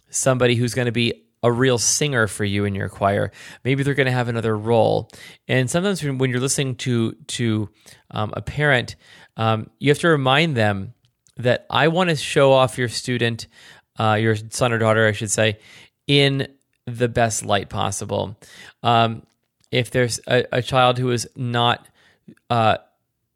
somebody 0.10 0.56
who's 0.56 0.74
going 0.74 0.86
to 0.86 0.92
be 0.92 1.26
a 1.44 1.52
real 1.52 1.78
singer 1.78 2.28
for 2.28 2.46
you 2.46 2.66
in 2.66 2.76
your 2.76 2.88
choir. 2.88 3.32
Maybe 3.64 3.84
they're 3.84 3.94
going 3.96 4.06
to 4.06 4.12
have 4.12 4.28
another 4.28 4.56
role. 4.56 5.10
And 5.48 5.70
sometimes 5.70 6.04
when 6.04 6.30
you're 6.30 6.40
listening 6.40 6.76
to 6.78 7.14
to 7.14 7.70
um, 8.12 8.34
a 8.36 8.42
parent, 8.42 8.96
um, 9.38 9.70
you 9.80 9.90
have 9.90 10.00
to 10.00 10.10
remind 10.10 10.56
them 10.56 10.94
that 11.38 11.66
I 11.70 11.88
want 11.88 12.10
to 12.10 12.16
show 12.16 12.52
off 12.52 12.78
your 12.78 12.90
student, 12.90 13.48
uh, 14.00 14.18
your 14.20 14.36
son 14.36 14.72
or 14.72 14.78
daughter, 14.78 15.08
I 15.08 15.14
should 15.14 15.32
say, 15.32 15.60
in 16.06 16.48
the 16.86 17.08
best 17.08 17.44
light 17.44 17.70
possible. 17.70 18.38
Um, 18.84 19.24
if 19.72 19.92
there's 19.92 20.20
a, 20.28 20.46
a, 20.52 20.62
child 20.62 20.98
who 20.98 21.12
is 21.12 21.28
not 21.36 21.88
uh, 22.50 22.78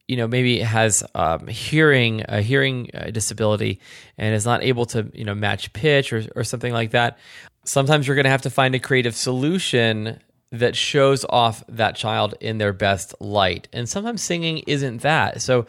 you 0.07 0.17
know 0.17 0.27
maybe 0.27 0.59
has 0.59 1.03
um, 1.15 1.47
hearing 1.47 2.23
a 2.27 2.41
hearing 2.41 2.89
uh, 2.93 3.05
disability 3.11 3.79
and 4.17 4.35
is 4.35 4.45
not 4.45 4.63
able 4.63 4.85
to 4.85 5.09
you 5.13 5.25
know 5.25 5.33
match 5.35 5.73
pitch 5.73 6.13
or, 6.13 6.23
or 6.35 6.43
something 6.43 6.73
like 6.73 6.91
that 6.91 7.17
sometimes 7.65 8.07
you're 8.07 8.15
going 8.15 8.25
to 8.25 8.29
have 8.29 8.43
to 8.43 8.49
find 8.49 8.73
a 8.73 8.79
creative 8.79 9.15
solution 9.15 10.19
that 10.51 10.75
shows 10.75 11.25
off 11.29 11.63
that 11.67 11.95
child 11.95 12.35
in 12.39 12.59
their 12.59 12.71
best 12.71 13.13
light. 13.19 13.67
And 13.73 13.89
sometimes 13.89 14.21
singing 14.21 14.59
isn't 14.67 15.01
that. 15.01 15.41
So 15.41 15.65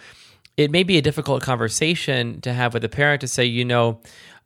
it 0.56 0.70
may 0.70 0.84
be 0.84 0.98
a 0.98 1.02
difficult 1.02 1.42
conversation 1.42 2.40
to 2.42 2.52
have 2.52 2.74
with 2.74 2.84
a 2.84 2.88
parent 2.88 3.22
to 3.22 3.28
say 3.28 3.44
you 3.44 3.64
know 3.64 4.00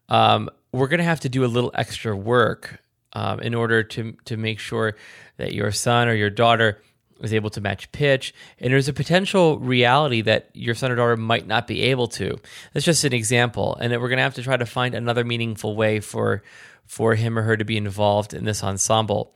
um, 0.09 0.49
we're 0.73 0.89
going 0.89 0.99
to 0.99 1.05
have 1.05 1.21
to 1.21 1.29
do 1.29 1.45
a 1.45 1.47
little 1.47 1.71
extra 1.75 2.17
work 2.17 2.81
um, 3.13 3.41
in 3.41 3.55
order 3.55 3.83
to 3.83 4.17
to 4.25 4.37
make 4.37 4.59
sure 4.59 4.97
that 5.37 5.53
your 5.53 5.73
son 5.73 6.09
or 6.09 6.15
your 6.15 6.31
daughter 6.31 6.81
is 7.21 7.35
able 7.35 7.51
to 7.51 7.61
match 7.61 7.91
pitch, 7.93 8.35
and 8.59 8.73
there's 8.73 8.89
a 8.89 8.93
potential 8.93 9.59
reality 9.59 10.23
that 10.23 10.51
your 10.55 10.75
son 10.75 10.91
or 10.91 10.97
daughter 10.97 11.17
might 11.17 11.47
not 11.47 11.67
be 11.67 11.83
able 11.83 12.09
to. 12.09 12.39
That's 12.73 12.87
just 12.87 13.05
an 13.05 13.13
example, 13.13 13.77
and 13.81 13.93
that 13.93 14.01
we're 14.01 14.09
going 14.09 14.19
to 14.19 14.23
have 14.23 14.35
to 14.35 14.43
try 14.43 14.57
to 14.57 14.67
find 14.67 14.95
another 14.95 15.25
meaningful 15.25 15.77
way 15.77 16.01
for 16.01 16.43
for 16.87 17.15
him 17.15 17.39
or 17.39 17.43
her 17.43 17.57
to 17.57 17.65
be 17.65 17.77
involved 17.77 18.35
in 18.35 18.45
this 18.45 18.65
ensemble. 18.65 19.35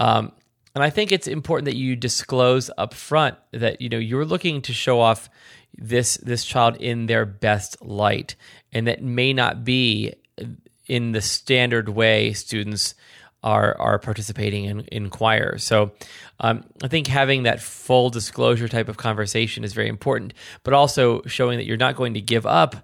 Um, 0.00 0.32
and 0.74 0.82
I 0.82 0.90
think 0.90 1.12
it's 1.12 1.28
important 1.28 1.66
that 1.66 1.76
you 1.76 1.96
disclose 1.96 2.70
up 2.78 2.94
front 2.94 3.36
that 3.52 3.80
you 3.80 3.88
know 3.88 3.98
you're 3.98 4.24
looking 4.24 4.62
to 4.62 4.72
show 4.72 5.00
off 5.00 5.28
this 5.76 6.16
this 6.18 6.44
child 6.44 6.76
in 6.76 7.06
their 7.06 7.24
best 7.26 7.80
light, 7.82 8.36
and 8.72 8.86
that 8.86 9.02
may 9.02 9.32
not 9.32 9.64
be 9.64 10.14
in 10.86 11.12
the 11.12 11.20
standard 11.20 11.88
way 11.88 12.32
students 12.32 12.94
are 13.42 13.76
are 13.78 13.98
participating 13.98 14.64
in, 14.64 14.80
in 14.86 15.10
choir. 15.10 15.58
So 15.58 15.92
um, 16.40 16.64
I 16.82 16.88
think 16.88 17.06
having 17.06 17.44
that 17.44 17.60
full 17.60 18.10
disclosure 18.10 18.68
type 18.68 18.88
of 18.88 18.96
conversation 18.96 19.62
is 19.64 19.74
very 19.74 19.88
important, 19.88 20.34
but 20.64 20.74
also 20.74 21.22
showing 21.26 21.58
that 21.58 21.66
you're 21.66 21.76
not 21.76 21.94
going 21.94 22.14
to 22.14 22.20
give 22.20 22.46
up 22.46 22.76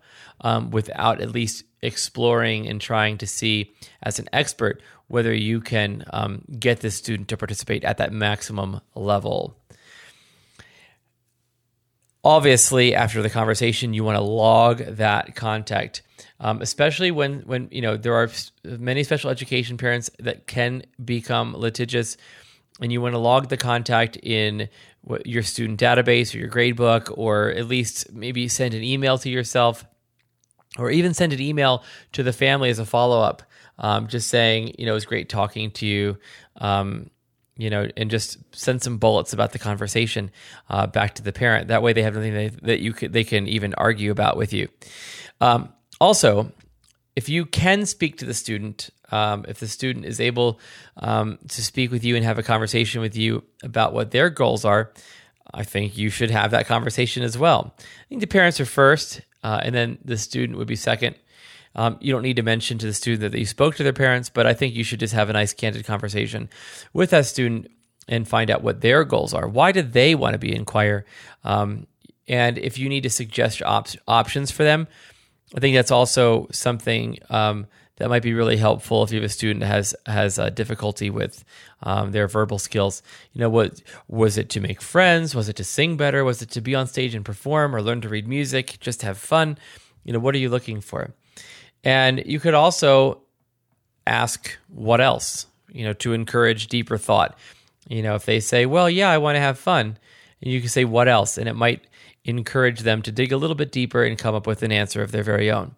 um, 0.42 0.71
without 0.71 1.21
at 1.21 1.30
least 1.30 1.64
exploring 1.83 2.69
and 2.69 2.80
trying 2.80 3.19
to 3.19 3.26
see 3.26 3.73
as 4.02 4.19
an 4.19 4.28
expert 4.33 4.83
whether 5.09 5.35
you 5.35 5.61
can 5.61 6.04
um, 6.12 6.42
get 6.59 6.80
this 6.80 6.95
student 6.95 7.26
to 7.28 7.37
participate 7.37 7.83
at 7.83 7.97
that 7.97 8.12
maximum 8.12 8.80
level. 8.95 9.57
Obviously, 12.23 12.95
after 12.95 13.23
the 13.23 13.31
conversation, 13.31 13.95
you 13.95 14.05
want 14.05 14.17
to 14.17 14.23
log 14.23 14.79
that 14.79 15.35
contact 15.35 16.03
um, 16.41 16.62
especially 16.62 17.11
when 17.11 17.41
when 17.41 17.69
you 17.71 17.83
know 17.83 17.97
there 17.97 18.15
are 18.15 18.31
many 18.65 19.05
special 19.05 19.31
education 19.31 19.77
parents 19.77 20.11
that 20.19 20.47
can 20.47 20.83
become 21.05 21.55
litigious, 21.55 22.17
and 22.81 22.91
you 22.91 23.00
want 23.00 23.15
to 23.15 23.19
log 23.19 23.49
the 23.49 23.57
contact 23.57 24.17
in 24.17 24.69
your 25.25 25.43
student 25.43 25.79
database 25.79 26.35
or 26.35 26.39
your 26.39 26.49
gradebook, 26.49 27.12
or 27.17 27.50
at 27.50 27.67
least 27.67 28.12
maybe 28.12 28.49
send 28.49 28.75
an 28.75 28.83
email 28.83 29.19
to 29.19 29.29
yourself, 29.29 29.85
or 30.79 30.91
even 30.91 31.12
send 31.12 31.33
an 31.33 31.41
email 31.41 31.85
to 32.12 32.23
the 32.23 32.33
family 32.33 32.71
as 32.71 32.79
a 32.79 32.87
follow 32.87 33.21
up, 33.21 33.43
um, 33.79 34.07
just 34.07 34.29
saying 34.29 34.75
you 34.79 34.87
know 34.87 34.93
it 34.93 34.95
was 34.95 35.07
great 35.07 35.29
talking 35.29 35.71
to 35.73 35.87
you. 35.87 36.17
Um, 36.57 37.11
you 37.61 37.71
know, 37.71 37.88
and 37.97 38.11
just 38.11 38.38
send 38.55 38.83
some 38.83 38.99
bullets 38.99 39.33
about 39.33 39.52
the 39.52 39.59
conversation 39.59 40.31
uh, 40.69 40.87
back 40.87 41.14
to 41.17 41.23
the 41.23 41.33
parent. 41.33 41.69
That 41.69 41.83
way, 41.83 41.93
they 41.93 42.02
have 42.02 42.14
nothing 42.14 42.35
they, 42.35 42.49
that 42.49 42.81
you 42.81 42.93
could, 42.93 43.12
they 43.12 43.25
can 43.25 43.47
even 43.47 43.75
argue 43.75 44.11
about 44.11 44.37
with 44.37 44.52
you. 44.52 44.69
Um, 45.40 45.73
also, 46.00 46.52
if 47.17 47.29
you 47.29 47.45
can 47.45 47.87
speak 47.87 48.19
to 48.19 48.25
the 48.25 48.35
student, 48.35 48.90
um, 49.12 49.45
if 49.49 49.59
the 49.59 49.69
student 49.69 50.07
is 50.07 50.21
able 50.21 50.61
um, 50.97 51.38
to 51.49 51.62
speak 51.62 51.90
with 51.90 52.05
you 52.05 52.17
and 52.17 52.25
have 52.25 52.38
a 52.38 52.43
conversation 52.43 53.00
with 53.00 53.17
you 53.17 53.43
about 53.62 53.93
what 53.93 54.11
their 54.11 54.31
goals 54.31 54.64
are, 54.64 54.93
I 55.52 55.64
think 55.64 55.99
you 55.99 56.11
should 56.11 56.31
have 56.31 56.52
that 56.52 56.67
conversation 56.67 57.23
as 57.23 57.37
well. 57.37 57.75
I 57.79 58.05
think 58.09 58.21
the 58.21 58.26
parents 58.26 58.61
are 58.61 58.67
first, 58.67 59.21
uh, 59.43 59.61
and 59.62 59.75
then 59.75 59.99
the 60.05 60.17
student 60.17 60.59
would 60.59 60.69
be 60.69 60.76
second. 60.76 61.17
Um, 61.75 61.97
you 62.00 62.12
don't 62.12 62.23
need 62.23 62.37
to 62.37 62.43
mention 62.43 62.79
to 62.79 62.87
the 62.87 62.95
student 62.95 63.33
that 63.33 63.39
you 63.39 63.47
spoke 63.47 63.77
to 63.77 63.83
their 63.83 63.93
parents, 63.93 64.29
but 64.29 64.47
I 64.47 64.55
think 64.55 64.75
you 64.75 64.85
should 64.85 65.00
just 65.00 65.15
have 65.15 65.31
a 65.31 65.33
nice, 65.33 65.53
candid 65.53 65.85
conversation 65.85 66.49
with 66.93 67.11
that 67.11 67.27
student 67.27 67.71
and 68.09 68.27
find 68.27 68.50
out 68.50 68.62
what 68.62 68.81
their 68.81 69.05
goals 69.05 69.33
are. 69.33 69.47
Why 69.47 69.73
do 69.73 69.83
they 69.83 70.15
want 70.15 70.35
to 70.35 70.39
be 70.39 70.55
in 70.55 70.65
choir? 70.65 71.07
Um, 71.45 71.87
and 72.27 72.59
if 72.59 72.79
you 72.79 72.89
need 72.89 73.05
to 73.05 73.11
suggest 73.11 73.62
op- 73.62 73.89
options 74.09 74.50
for 74.50 74.65
them, 74.65 74.89
I 75.57 75.61
think 75.61 75.75
that's 75.77 75.91
also 75.91 76.49
something 76.53 77.19
um, 77.29 77.67
that 77.97 78.09
might 78.09 78.23
be 78.23 78.35
really 78.35 78.57
helpful 78.57 79.03
if 79.03 79.12
you 79.12 79.21
have 79.21 79.25
a 79.25 79.33
student 79.33 79.61
that 79.61 79.67
has 79.67 79.95
has 80.07 80.39
uh, 80.39 80.49
difficulty 80.50 81.11
with 81.11 81.45
um, 81.83 82.12
their 82.12 82.29
verbal 82.29 82.59
skills. 82.59 83.03
You 83.33 83.41
know, 83.41 83.50
what 83.50 83.83
was 84.09 84.39
it 84.39 84.49
to 84.50 84.61
make 84.61 84.81
friends? 84.81 85.35
Was 85.35 85.49
it 85.49 85.57
to 85.57 85.65
sing 85.65 85.97
better? 85.97 86.25
Was 86.25 86.41
it 86.41 86.50
to 86.50 86.61
be 86.61 86.75
on 86.75 86.87
stage 86.87 87.15
and 87.15 87.25
perform, 87.25 87.75
or 87.75 87.83
learn 87.83 88.00
to 88.00 88.09
read 88.09 88.27
music? 88.27 88.79
Just 88.81 89.03
have 89.03 89.19
fun. 89.19 89.59
You 90.05 90.12
know, 90.12 90.19
what 90.19 90.35
are 90.35 90.39
you 90.39 90.49
looking 90.49 90.81
for? 90.81 91.15
And 91.85 92.23
you 92.27 92.41
could 92.41 92.55
also 92.55 93.23
ask 94.07 94.57
what 94.69 95.01
else. 95.01 95.47
You 95.73 95.85
know, 95.85 95.93
to 95.95 96.13
encourage 96.13 96.67
deeper 96.67 96.99
thought. 96.99 97.39
You 97.89 98.03
know, 98.03 98.17
if 98.17 98.25
they 98.25 98.41
say, 98.41 98.67
"Well, 98.67 98.91
yeah, 98.91 99.09
I 99.09 99.19
want 99.19 99.37
to 99.37 99.41
have 99.41 99.59
fun," 99.59 99.99
and 100.43 100.53
you 100.53 100.61
can 100.61 100.69
say, 100.69 100.85
"What 100.85 101.07
else?" 101.07 101.39
and 101.39 101.49
it 101.49 101.55
might 101.55 101.87
encourage 102.25 102.81
them 102.81 103.03
to 103.03 103.13
dig 103.13 103.33
a 103.33 103.37
little 103.37 103.55
bit 103.57 103.73
deeper 103.73 104.03
and 104.03 104.19
come 104.19 104.35
up 104.35 104.47
with 104.47 104.63
an 104.63 104.73
answer 104.73 105.03
of 105.03 105.13
their 105.13 105.23
very 105.23 105.51
own. 105.51 105.75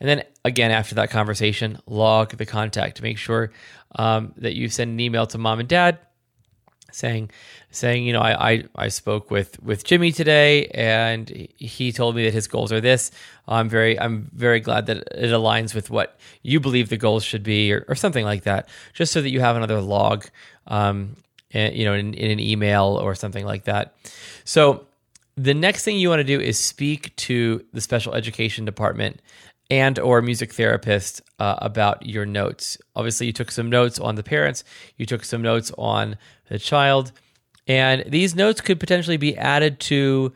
And 0.00 0.08
then 0.08 0.24
again, 0.44 0.70
after 0.70 0.94
that 0.96 1.10
conversation, 1.10 1.78
log 1.86 2.36
the 2.36 2.46
contact. 2.46 3.02
Make 3.02 3.18
sure 3.18 3.52
um, 3.96 4.32
that 4.38 4.54
you 4.54 4.68
send 4.68 4.92
an 4.92 5.00
email 5.00 5.26
to 5.26 5.38
mom 5.38 5.60
and 5.60 5.68
dad 5.68 5.98
saying, 6.92 7.30
saying, 7.70 8.04
you 8.04 8.12
know, 8.12 8.20
I, 8.20 8.50
I, 8.50 8.64
I 8.76 8.88
spoke 8.88 9.30
with 9.30 9.62
with 9.62 9.84
Jimmy 9.84 10.12
today, 10.12 10.66
and 10.66 11.28
he 11.56 11.92
told 11.92 12.16
me 12.16 12.24
that 12.24 12.34
his 12.34 12.46
goals 12.46 12.72
are 12.72 12.80
this. 12.80 13.10
I'm 13.48 13.68
very 13.68 13.98
I'm 13.98 14.30
very 14.32 14.60
glad 14.60 14.86
that 14.86 14.98
it 14.98 15.30
aligns 15.30 15.74
with 15.74 15.90
what 15.90 16.18
you 16.42 16.60
believe 16.60 16.88
the 16.88 16.96
goals 16.96 17.24
should 17.24 17.42
be, 17.42 17.72
or, 17.72 17.84
or 17.88 17.94
something 17.94 18.24
like 18.24 18.44
that. 18.44 18.68
Just 18.92 19.12
so 19.12 19.22
that 19.22 19.30
you 19.30 19.40
have 19.40 19.56
another 19.56 19.80
log, 19.80 20.26
um, 20.66 21.16
and, 21.52 21.74
you 21.74 21.84
know, 21.84 21.94
in, 21.94 22.14
in 22.14 22.30
an 22.30 22.40
email 22.40 22.98
or 23.00 23.14
something 23.14 23.44
like 23.44 23.64
that. 23.64 23.94
So 24.44 24.86
the 25.36 25.54
next 25.54 25.84
thing 25.84 25.98
you 25.98 26.08
want 26.08 26.20
to 26.20 26.24
do 26.24 26.40
is 26.40 26.58
speak 26.58 27.14
to 27.16 27.64
the 27.72 27.80
special 27.80 28.14
education 28.14 28.64
department 28.64 29.20
and 29.70 29.98
or 29.98 30.20
music 30.20 30.52
therapist 30.52 31.22
uh, 31.38 31.54
about 31.58 32.04
your 32.04 32.26
notes 32.26 32.76
obviously 32.96 33.26
you 33.26 33.32
took 33.32 33.50
some 33.50 33.70
notes 33.70 33.98
on 33.98 34.16
the 34.16 34.22
parents 34.22 34.64
you 34.96 35.06
took 35.06 35.24
some 35.24 35.40
notes 35.40 35.72
on 35.78 36.16
the 36.50 36.58
child 36.58 37.12
and 37.66 38.04
these 38.06 38.34
notes 38.34 38.60
could 38.60 38.78
potentially 38.78 39.16
be 39.16 39.36
added 39.38 39.80
to 39.80 40.32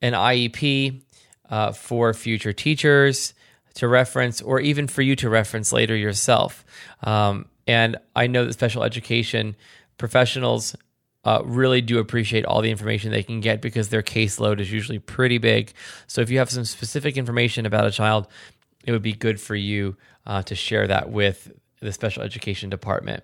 an 0.00 0.12
iep 0.12 1.02
uh, 1.50 1.72
for 1.72 2.14
future 2.14 2.52
teachers 2.52 3.34
to 3.74 3.88
reference 3.88 4.40
or 4.40 4.60
even 4.60 4.86
for 4.86 5.02
you 5.02 5.16
to 5.16 5.28
reference 5.28 5.72
later 5.72 5.96
yourself 5.96 6.64
um, 7.02 7.46
and 7.66 7.96
i 8.14 8.28
know 8.28 8.44
that 8.44 8.52
special 8.52 8.84
education 8.84 9.56
professionals 9.98 10.76
uh, 11.24 11.42
really 11.44 11.80
do 11.80 11.98
appreciate 11.98 12.44
all 12.44 12.60
the 12.60 12.70
information 12.70 13.10
they 13.10 13.22
can 13.22 13.40
get 13.40 13.60
because 13.60 13.88
their 13.88 14.02
caseload 14.02 14.60
is 14.60 14.70
usually 14.70 14.98
pretty 14.98 15.38
big. 15.38 15.72
So 16.06 16.20
if 16.20 16.30
you 16.30 16.38
have 16.38 16.50
some 16.50 16.64
specific 16.66 17.16
information 17.16 17.64
about 17.64 17.86
a 17.86 17.90
child, 17.90 18.28
it 18.84 18.92
would 18.92 19.02
be 19.02 19.14
good 19.14 19.40
for 19.40 19.54
you 19.54 19.96
uh, 20.26 20.42
to 20.42 20.54
share 20.54 20.86
that 20.86 21.10
with 21.10 21.50
the 21.84 21.92
special 21.92 22.22
education 22.22 22.70
department 22.70 23.22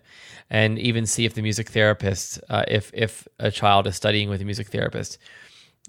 and 0.51 0.79
even 0.79 1.07
see 1.07 1.25
if 1.25 1.35
the 1.35 1.43
music 1.43 1.71
therapist, 1.71 2.41
uh, 2.49 2.65
if 2.69 2.91
if 2.95 3.27
a 3.39 3.51
child 3.51 3.87
is 3.87 3.97
studying 3.97 4.29
with 4.29 4.41
a 4.41 4.45
music 4.45 4.69
therapist, 4.69 5.19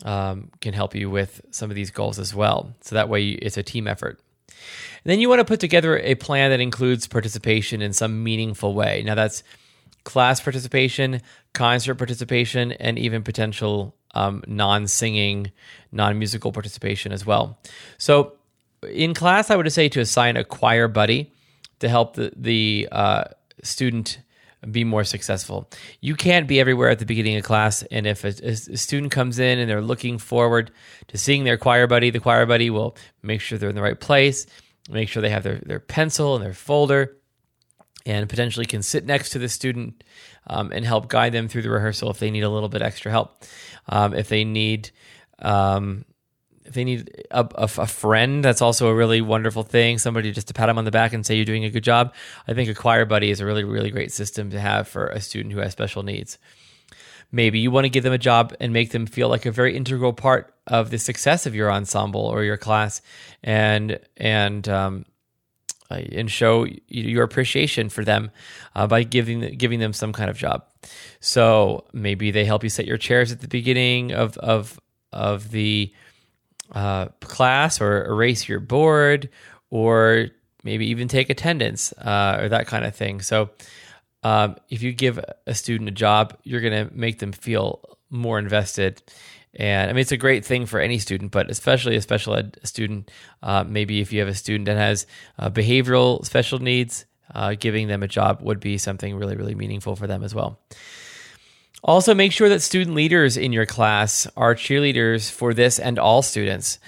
um, 0.04 0.50
can 0.62 0.74
help 0.74 0.96
you 0.96 1.10
with 1.10 1.42
some 1.52 1.70
of 1.70 1.76
these 1.76 1.92
goals 1.92 2.18
as 2.18 2.34
well. 2.34 2.74
So 2.82 2.96
that 2.96 3.10
way 3.10 3.30
it's 3.30 3.58
a 3.58 3.64
team 3.64 3.88
effort. 3.88 4.20
And 4.48 5.12
then 5.12 5.20
you 5.20 5.30
want 5.30 5.40
to 5.40 5.46
put 5.46 5.60
together 5.60 5.98
a 6.00 6.16
plan 6.16 6.52
that 6.52 6.60
includes 6.60 7.08
participation 7.08 7.82
in 7.82 7.94
some 7.94 8.24
meaningful 8.24 8.74
way. 8.74 9.04
Now 9.06 9.16
that's 9.16 9.44
class 10.04 10.40
participation, 10.42 11.22
concert 11.54 11.96
participation, 11.96 12.72
and 12.74 12.98
even 12.98 13.24
potential 13.24 13.96
um, 14.14 14.44
non 14.48 14.88
singing, 14.88 15.52
non 15.92 16.18
musical 16.18 16.52
participation 16.52 17.12
as 17.12 17.26
well. 17.26 17.60
So, 17.98 18.34
in 18.90 19.14
class, 19.14 19.52
I 19.52 19.56
would 19.56 19.72
say 19.72 19.90
to 19.90 20.00
assign 20.00 20.38
a 20.38 20.44
choir 20.44 20.88
buddy 20.88 21.32
to 21.82 21.90
help 21.90 22.16
the 22.16 22.32
the 22.36 22.88
uh, 22.92 23.26
student 23.64 24.20
be 24.70 24.84
more 24.84 25.04
successful. 25.04 25.70
You 26.02 26.16
can't 26.16 26.48
be 26.48 26.60
everywhere 26.60 26.90
at 26.90 27.00
the 27.00 27.06
beginning 27.06 27.36
of 27.38 27.44
class, 27.44 27.84
and 27.92 28.06
if 28.06 28.24
a, 28.24 28.34
a, 28.44 28.56
student 28.56 29.12
comes 29.12 29.40
in 29.40 29.58
and 29.60 29.70
they're 29.70 29.82
looking 29.82 30.20
forward 30.20 30.72
to 31.08 31.18
seeing 31.18 31.44
their 31.44 31.58
choir 31.58 31.88
buddy, 31.88 32.12
the 32.12 32.20
choir 32.20 32.46
buddy 32.46 32.70
will 32.70 32.96
make 33.24 33.42
sure 33.42 33.58
they're 33.58 33.70
in 33.70 33.76
the 33.76 33.82
right 33.82 34.00
place, 34.00 34.46
make 34.90 35.10
sure 35.10 35.22
they 35.22 35.32
have 35.32 35.44
their, 35.44 35.60
their 35.66 35.80
pencil 35.80 36.36
and 36.36 36.46
their 36.46 36.54
folder, 36.54 37.18
and 38.06 38.30
potentially 38.30 38.68
can 38.68 38.84
sit 38.84 39.04
next 39.04 39.32
to 39.32 39.40
the 39.40 39.50
student 39.50 40.04
um, 40.46 40.72
and 40.72 40.86
help 40.86 41.08
guide 41.08 41.34
them 41.34 41.48
through 41.48 41.64
the 41.64 41.70
rehearsal 41.72 42.12
if 42.12 42.20
they 42.20 42.30
need 42.30 42.44
a 42.44 42.50
little 42.50 42.70
bit 42.70 42.84
extra 42.84 43.10
help. 43.10 43.44
Um, 43.90 44.14
if 44.14 44.30
they 44.30 44.44
need 44.44 44.92
um, 45.40 46.06
if 46.66 46.74
they 46.74 46.84
need 46.84 47.26
a, 47.32 47.48
a, 47.56 47.64
a, 47.64 47.88
friend, 47.88 48.44
that's 48.44 48.62
also 48.62 48.88
a 48.88 48.96
really 48.96 49.22
wonderful 49.22 49.64
thing. 49.64 49.98
Somebody 49.98 50.32
just 50.32 50.48
to 50.48 50.54
pat 50.54 50.68
them 50.68 50.78
on 50.78 50.86
the 50.86 50.92
back 50.92 51.14
and 51.14 51.26
say 51.26 51.36
you're 51.36 51.46
doing 51.46 51.66
a 51.66 51.70
good 51.70 51.84
job. 51.84 52.14
I 52.48 52.54
think 52.54 52.70
a 52.70 52.76
choir 52.76 53.06
buddy 53.06 53.32
is 53.32 53.40
a 53.40 53.46
really, 53.46 53.64
really 53.64 53.92
great 53.92 54.12
system 54.12 54.52
to 54.52 54.60
have 54.60 54.88
for 54.88 55.08
a 55.08 55.20
student 55.20 55.54
who 55.54 55.60
has 55.60 55.72
special 55.72 56.04
needs. 56.04 56.38
Maybe 57.32 57.60
you 57.60 57.72
want 57.72 57.86
to 57.86 57.90
give 57.90 58.04
them 58.04 58.14
a 58.14 58.18
job 58.18 58.54
and 58.60 58.74
make 58.74 58.92
them 58.92 59.06
feel 59.06 59.30
like 59.30 59.46
a 59.46 59.52
very 59.52 59.76
integral 59.76 60.14
part 60.14 60.54
of 60.68 60.90
the 60.90 60.98
success 60.98 61.46
of 61.46 61.56
your 61.56 61.72
ensemble 61.72 62.22
or 62.22 62.44
your 62.44 62.58
class, 62.58 63.02
and 63.42 64.00
and 64.18 64.68
um, 64.68 65.06
uh, 65.90 65.96
and 66.12 66.30
show 66.30 66.68
your 66.88 67.24
appreciation 67.24 67.90
for 67.90 68.04
them 68.04 68.32
uh, 68.76 68.86
by 68.86 69.04
giving 69.04 69.58
giving 69.58 69.80
them 69.80 69.94
some 69.94 70.12
kind 70.12 70.30
of 70.30 70.38
job. 70.38 70.66
So 71.22 71.86
maybe 71.94 72.32
they 72.32 72.44
help 72.44 72.64
you 72.64 72.70
set 72.70 72.86
your 72.86 72.98
chairs 72.98 73.32
at 73.32 73.40
the 73.40 73.48
beginning 73.48 74.12
of 74.12 74.38
of 74.38 74.80
of 75.14 75.52
the 75.52 75.94
uh, 76.74 77.08
class 77.22 77.82
or 77.82 78.06
erase 78.06 78.48
your 78.48 78.60
board 78.60 79.30
or 79.70 80.28
maybe 80.64 80.88
even 80.88 81.08
take 81.08 81.30
attendance 81.30 81.94
uh, 81.94 82.38
or 82.40 82.50
that 82.50 82.68
kind 82.68 82.86
of 82.86 82.96
thing. 82.96 83.22
So, 83.22 83.50
um, 84.24 84.58
if 84.70 84.84
you 84.84 84.94
give 84.94 85.20
a 85.48 85.56
student 85.56 85.90
a 85.90 85.94
job, 85.94 86.38
you're 86.44 86.62
going 86.62 86.88
to 86.88 86.94
make 86.94 87.20
them 87.20 87.32
feel 87.32 87.98
more 88.12 88.38
invested. 88.38 89.02
And 89.56 89.90
I 89.90 89.94
mean, 89.94 90.02
it's 90.02 90.12
a 90.12 90.18
great 90.18 90.46
thing 90.46 90.66
for 90.66 90.80
any 90.80 91.00
student, 91.00 91.32
but 91.32 91.50
especially 91.50 91.96
a 91.96 92.02
special 92.02 92.36
ed 92.36 92.58
student. 92.64 93.10
Uh, 93.42 93.64
maybe 93.68 94.00
if 94.00 94.14
you 94.14 94.20
have 94.20 94.30
a 94.30 94.36
student 94.36 94.68
that 94.68 94.78
has 94.78 95.08
uh, 95.40 95.50
behavioral 95.50 96.24
special 96.24 96.60
needs, 96.60 97.06
uh, 97.34 97.56
giving 97.60 97.88
them 97.88 98.04
a 98.04 98.08
job 98.08 98.42
would 98.42 98.60
be 98.60 98.78
something 98.78 99.16
really, 99.16 99.36
really 99.36 99.56
meaningful 99.56 99.96
for 99.96 100.08
them 100.08 100.24
as 100.24 100.36
well. 100.36 100.60
Also, 101.84 102.14
make 102.14 102.32
sure 102.32 102.50
that 102.50 102.62
student 102.62 102.96
leaders 102.96 103.38
in 103.38 103.52
your 103.52 103.66
class 103.66 104.28
are 104.38 104.54
cheerleaders 104.54 105.32
for 105.32 105.54
this 105.54 105.80
and 105.80 105.98
all 105.98 106.22
students. 106.22 106.80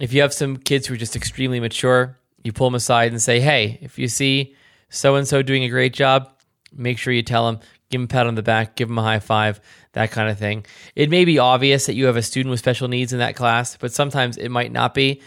If 0.00 0.12
you 0.12 0.20
have 0.22 0.32
some 0.32 0.56
kids 0.56 0.86
who 0.86 0.94
are 0.94 0.98
just 0.98 1.16
extremely 1.16 1.58
mature, 1.58 2.16
you 2.44 2.52
pull 2.52 2.68
them 2.68 2.76
aside 2.76 3.10
and 3.10 3.20
say, 3.20 3.40
Hey, 3.40 3.78
if 3.82 3.98
you 3.98 4.06
see 4.06 4.54
so 4.88 5.16
and 5.16 5.26
so 5.26 5.42
doing 5.42 5.64
a 5.64 5.68
great 5.68 5.92
job, 5.92 6.30
make 6.72 6.98
sure 6.98 7.12
you 7.12 7.22
tell 7.22 7.46
them, 7.46 7.60
give 7.90 8.00
them 8.00 8.04
a 8.04 8.08
pat 8.08 8.26
on 8.26 8.36
the 8.36 8.42
back, 8.42 8.76
give 8.76 8.88
them 8.88 8.98
a 8.98 9.02
high 9.02 9.18
five, 9.18 9.60
that 9.92 10.12
kind 10.12 10.30
of 10.30 10.38
thing. 10.38 10.64
It 10.94 11.10
may 11.10 11.24
be 11.24 11.38
obvious 11.40 11.86
that 11.86 11.94
you 11.94 12.06
have 12.06 12.16
a 12.16 12.22
student 12.22 12.50
with 12.50 12.60
special 12.60 12.86
needs 12.86 13.12
in 13.12 13.18
that 13.18 13.34
class, 13.34 13.76
but 13.76 13.92
sometimes 13.92 14.36
it 14.36 14.50
might 14.50 14.70
not 14.70 14.94
be. 14.94 15.22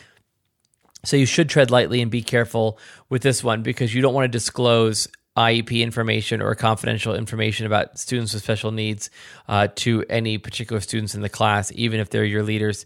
So 1.04 1.18
you 1.18 1.26
should 1.26 1.50
tread 1.50 1.72
lightly 1.72 2.02
and 2.02 2.12
be 2.12 2.22
careful 2.22 2.78
with 3.10 3.22
this 3.22 3.44
one 3.44 3.64
because 3.64 3.94
you 3.94 4.02
don't 4.02 4.14
want 4.14 4.26
to 4.26 4.38
disclose 4.38 5.08
IEP 5.40 5.82
information 5.82 6.42
or 6.42 6.54
confidential 6.54 7.16
information 7.16 7.66
about 7.66 7.98
students 7.98 8.34
with 8.34 8.44
special 8.44 8.72
needs 8.72 9.10
uh, 9.48 9.70
to 9.76 10.04
any 10.10 10.38
particular 10.38 10.82
students 10.82 11.16
in 11.16 11.22
the 11.22 11.30
class, 11.30 11.72
even 11.76 12.02
if 12.02 12.10
they're 12.10 12.26
your 12.26 12.44
leaders, 12.44 12.86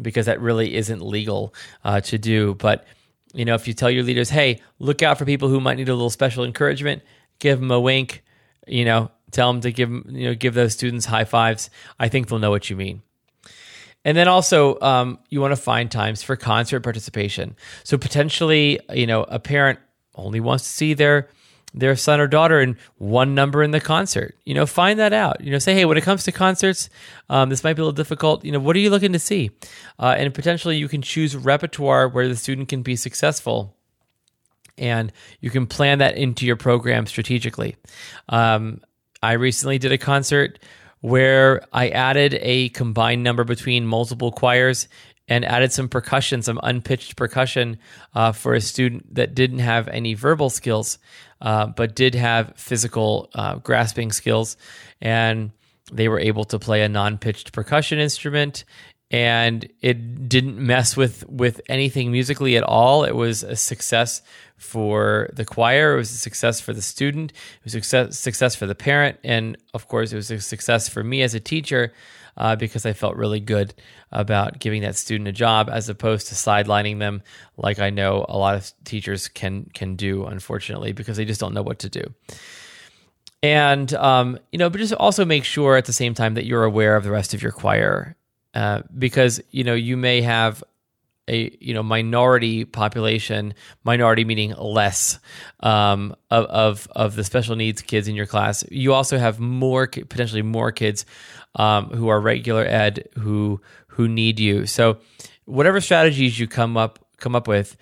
because 0.00 0.26
that 0.26 0.38
really 0.42 0.74
isn't 0.74 1.00
legal 1.00 1.54
uh, 1.84 2.00
to 2.02 2.18
do. 2.18 2.54
But 2.54 2.86
you 3.32 3.46
know, 3.46 3.54
if 3.54 3.66
you 3.66 3.72
tell 3.72 3.90
your 3.90 4.02
leaders, 4.02 4.28
"Hey, 4.28 4.60
look 4.78 5.02
out 5.02 5.16
for 5.16 5.24
people 5.24 5.48
who 5.48 5.58
might 5.58 5.78
need 5.78 5.88
a 5.88 5.94
little 5.94 6.10
special 6.10 6.44
encouragement," 6.44 7.02
give 7.38 7.60
them 7.60 7.70
a 7.70 7.80
wink. 7.80 8.22
You 8.66 8.84
know, 8.84 9.10
tell 9.30 9.50
them 9.50 9.62
to 9.62 9.72
give 9.72 9.90
you 9.90 10.28
know 10.28 10.34
give 10.34 10.52
those 10.52 10.74
students 10.74 11.06
high 11.06 11.24
fives. 11.24 11.70
I 11.98 12.08
think 12.08 12.28
they'll 12.28 12.38
know 12.38 12.50
what 12.50 12.68
you 12.68 12.76
mean. 12.76 13.00
And 14.04 14.16
then 14.16 14.28
also, 14.28 14.78
um, 14.80 15.18
you 15.30 15.40
want 15.40 15.52
to 15.52 15.60
find 15.60 15.90
times 15.90 16.22
for 16.22 16.36
concert 16.36 16.80
participation. 16.80 17.56
So 17.84 17.98
potentially, 17.98 18.78
you 18.92 19.06
know, 19.06 19.24
a 19.24 19.40
parent 19.40 19.80
only 20.14 20.40
wants 20.40 20.62
to 20.64 20.70
see 20.70 20.94
their 20.94 21.28
their 21.74 21.94
son 21.96 22.20
or 22.20 22.26
daughter 22.26 22.60
in 22.60 22.76
one 22.96 23.34
number 23.34 23.62
in 23.62 23.70
the 23.70 23.80
concert. 23.80 24.36
You 24.44 24.54
know, 24.54 24.66
find 24.66 24.98
that 24.98 25.12
out. 25.12 25.42
You 25.42 25.50
know, 25.50 25.58
say, 25.58 25.74
hey, 25.74 25.84
when 25.84 25.98
it 25.98 26.02
comes 26.02 26.24
to 26.24 26.32
concerts, 26.32 26.88
um, 27.28 27.50
this 27.50 27.62
might 27.62 27.74
be 27.74 27.82
a 27.82 27.84
little 27.84 27.92
difficult. 27.92 28.44
You 28.44 28.52
know, 28.52 28.58
what 28.58 28.76
are 28.76 28.78
you 28.78 28.90
looking 28.90 29.12
to 29.12 29.18
see? 29.18 29.50
Uh, 29.98 30.14
and 30.16 30.32
potentially 30.32 30.76
you 30.76 30.88
can 30.88 31.02
choose 31.02 31.36
repertoire 31.36 32.08
where 32.08 32.28
the 32.28 32.36
student 32.36 32.68
can 32.68 32.82
be 32.82 32.96
successful. 32.96 33.74
And 34.78 35.12
you 35.40 35.50
can 35.50 35.66
plan 35.66 35.98
that 35.98 36.16
into 36.16 36.46
your 36.46 36.56
program 36.56 37.06
strategically. 37.06 37.76
Um, 38.28 38.82
I 39.22 39.32
recently 39.32 39.78
did 39.78 39.92
a 39.92 39.98
concert 39.98 40.58
where 41.00 41.62
I 41.72 41.88
added 41.88 42.38
a 42.40 42.70
combined 42.70 43.22
number 43.22 43.44
between 43.44 43.86
multiple 43.86 44.32
choirs 44.32 44.88
and 45.28 45.44
added 45.44 45.72
some 45.72 45.88
percussion, 45.88 46.42
some 46.42 46.60
unpitched 46.62 47.16
percussion 47.16 47.78
uh, 48.14 48.32
for 48.32 48.54
a 48.54 48.60
student 48.60 49.14
that 49.14 49.34
didn't 49.34 49.58
have 49.58 49.88
any 49.88 50.14
verbal 50.14 50.50
skills, 50.50 50.98
uh, 51.40 51.66
but 51.66 51.96
did 51.96 52.14
have 52.14 52.52
physical 52.56 53.28
uh, 53.34 53.56
grasping 53.56 54.12
skills. 54.12 54.56
And 55.00 55.50
they 55.92 56.08
were 56.08 56.20
able 56.20 56.44
to 56.44 56.58
play 56.58 56.82
a 56.82 56.88
non 56.88 57.18
pitched 57.18 57.52
percussion 57.52 57.98
instrument. 57.98 58.64
And 59.10 59.68
it 59.80 60.28
didn't 60.28 60.58
mess 60.58 60.96
with, 60.96 61.28
with 61.28 61.60
anything 61.68 62.10
musically 62.10 62.56
at 62.56 62.64
all. 62.64 63.04
It 63.04 63.14
was 63.14 63.44
a 63.44 63.54
success 63.54 64.20
for 64.56 65.30
the 65.32 65.44
choir. 65.44 65.94
It 65.94 65.98
was 65.98 66.10
a 66.10 66.16
success 66.16 66.60
for 66.60 66.72
the 66.72 66.82
student. 66.82 67.30
It 67.32 67.64
was 67.64 67.74
a 67.74 67.78
success, 67.78 68.18
success 68.18 68.54
for 68.56 68.66
the 68.66 68.74
parent. 68.74 69.18
And 69.22 69.56
of 69.74 69.86
course, 69.88 70.12
it 70.12 70.16
was 70.16 70.30
a 70.30 70.40
success 70.40 70.88
for 70.88 71.04
me 71.04 71.22
as 71.22 71.34
a 71.34 71.40
teacher 71.40 71.92
uh, 72.36 72.56
because 72.56 72.84
I 72.84 72.92
felt 72.92 73.16
really 73.16 73.40
good 73.40 73.74
about 74.12 74.58
giving 74.58 74.82
that 74.82 74.96
student 74.96 75.28
a 75.28 75.32
job 75.32 75.68
as 75.70 75.88
opposed 75.88 76.28
to 76.28 76.34
sidelining 76.34 76.98
them 76.98 77.22
like 77.56 77.78
I 77.78 77.90
know 77.90 78.24
a 78.28 78.36
lot 78.36 78.54
of 78.54 78.72
teachers 78.84 79.28
can 79.28 79.70
can 79.74 79.96
do 79.96 80.26
unfortunately 80.26 80.92
because 80.92 81.16
they 81.16 81.24
just 81.24 81.40
don't 81.40 81.54
know 81.54 81.62
what 81.62 81.80
to 81.80 81.88
do. 81.88 82.14
And 83.42 83.92
um, 83.94 84.38
you 84.52 84.58
know, 84.58 84.70
but 84.70 84.78
just 84.78 84.92
also 84.94 85.24
make 85.24 85.44
sure 85.44 85.76
at 85.76 85.84
the 85.84 85.92
same 85.92 86.14
time 86.14 86.34
that 86.34 86.46
you're 86.46 86.64
aware 86.64 86.96
of 86.96 87.04
the 87.04 87.10
rest 87.10 87.34
of 87.34 87.42
your 87.42 87.52
choir 87.52 88.15
uh, 88.56 88.80
because 88.98 89.38
you 89.50 89.64
know 89.64 89.74
you 89.74 89.98
may 89.98 90.22
have 90.22 90.64
a 91.28 91.54
you 91.60 91.74
know 91.74 91.82
minority 91.82 92.64
population, 92.64 93.52
minority 93.84 94.24
meaning 94.24 94.54
less 94.56 95.18
um, 95.60 96.16
of, 96.30 96.46
of 96.46 96.88
of 96.96 97.16
the 97.16 97.24
special 97.24 97.54
needs 97.54 97.82
kids 97.82 98.08
in 98.08 98.14
your 98.14 98.24
class. 98.24 98.64
You 98.70 98.94
also 98.94 99.18
have 99.18 99.38
more 99.38 99.86
potentially 99.86 100.40
more 100.40 100.72
kids 100.72 101.04
um, 101.56 101.90
who 101.90 102.08
are 102.08 102.18
regular 102.18 102.64
ed 102.64 103.06
who 103.18 103.60
who 103.88 104.08
need 104.08 104.40
you. 104.40 104.64
So 104.64 105.00
whatever 105.44 105.78
strategies 105.82 106.38
you 106.38 106.46
come 106.46 106.78
up 106.78 106.98
come 107.18 107.36
up 107.36 107.46
with, 107.46 107.76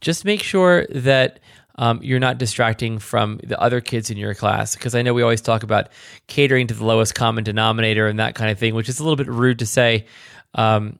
just 0.00 0.24
make 0.24 0.42
sure 0.42 0.86
that 0.86 1.38
um, 1.76 2.00
you're 2.02 2.20
not 2.20 2.38
distracting 2.38 2.98
from 2.98 3.40
the 3.42 3.60
other 3.60 3.80
kids 3.80 4.10
in 4.10 4.16
your 4.16 4.34
class. 4.34 4.74
Because 4.74 4.94
I 4.94 5.02
know 5.02 5.14
we 5.14 5.22
always 5.22 5.40
talk 5.40 5.62
about 5.62 5.88
catering 6.26 6.66
to 6.68 6.74
the 6.74 6.84
lowest 6.84 7.14
common 7.14 7.44
denominator 7.44 8.06
and 8.06 8.18
that 8.18 8.34
kind 8.34 8.50
of 8.50 8.58
thing, 8.58 8.74
which 8.74 8.88
is 8.88 9.00
a 9.00 9.02
little 9.02 9.16
bit 9.16 9.28
rude 9.28 9.58
to 9.58 9.66
say. 9.66 10.06
Um, 10.54 10.98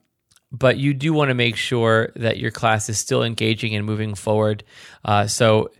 but 0.50 0.76
you 0.76 0.94
do 0.94 1.12
want 1.12 1.30
to 1.30 1.34
make 1.34 1.56
sure 1.56 2.12
that 2.16 2.38
your 2.38 2.50
class 2.50 2.88
is 2.88 2.98
still 2.98 3.22
engaging 3.22 3.74
and 3.74 3.84
moving 3.84 4.14
forward. 4.14 4.62
Uh, 5.04 5.26
so, 5.26 5.70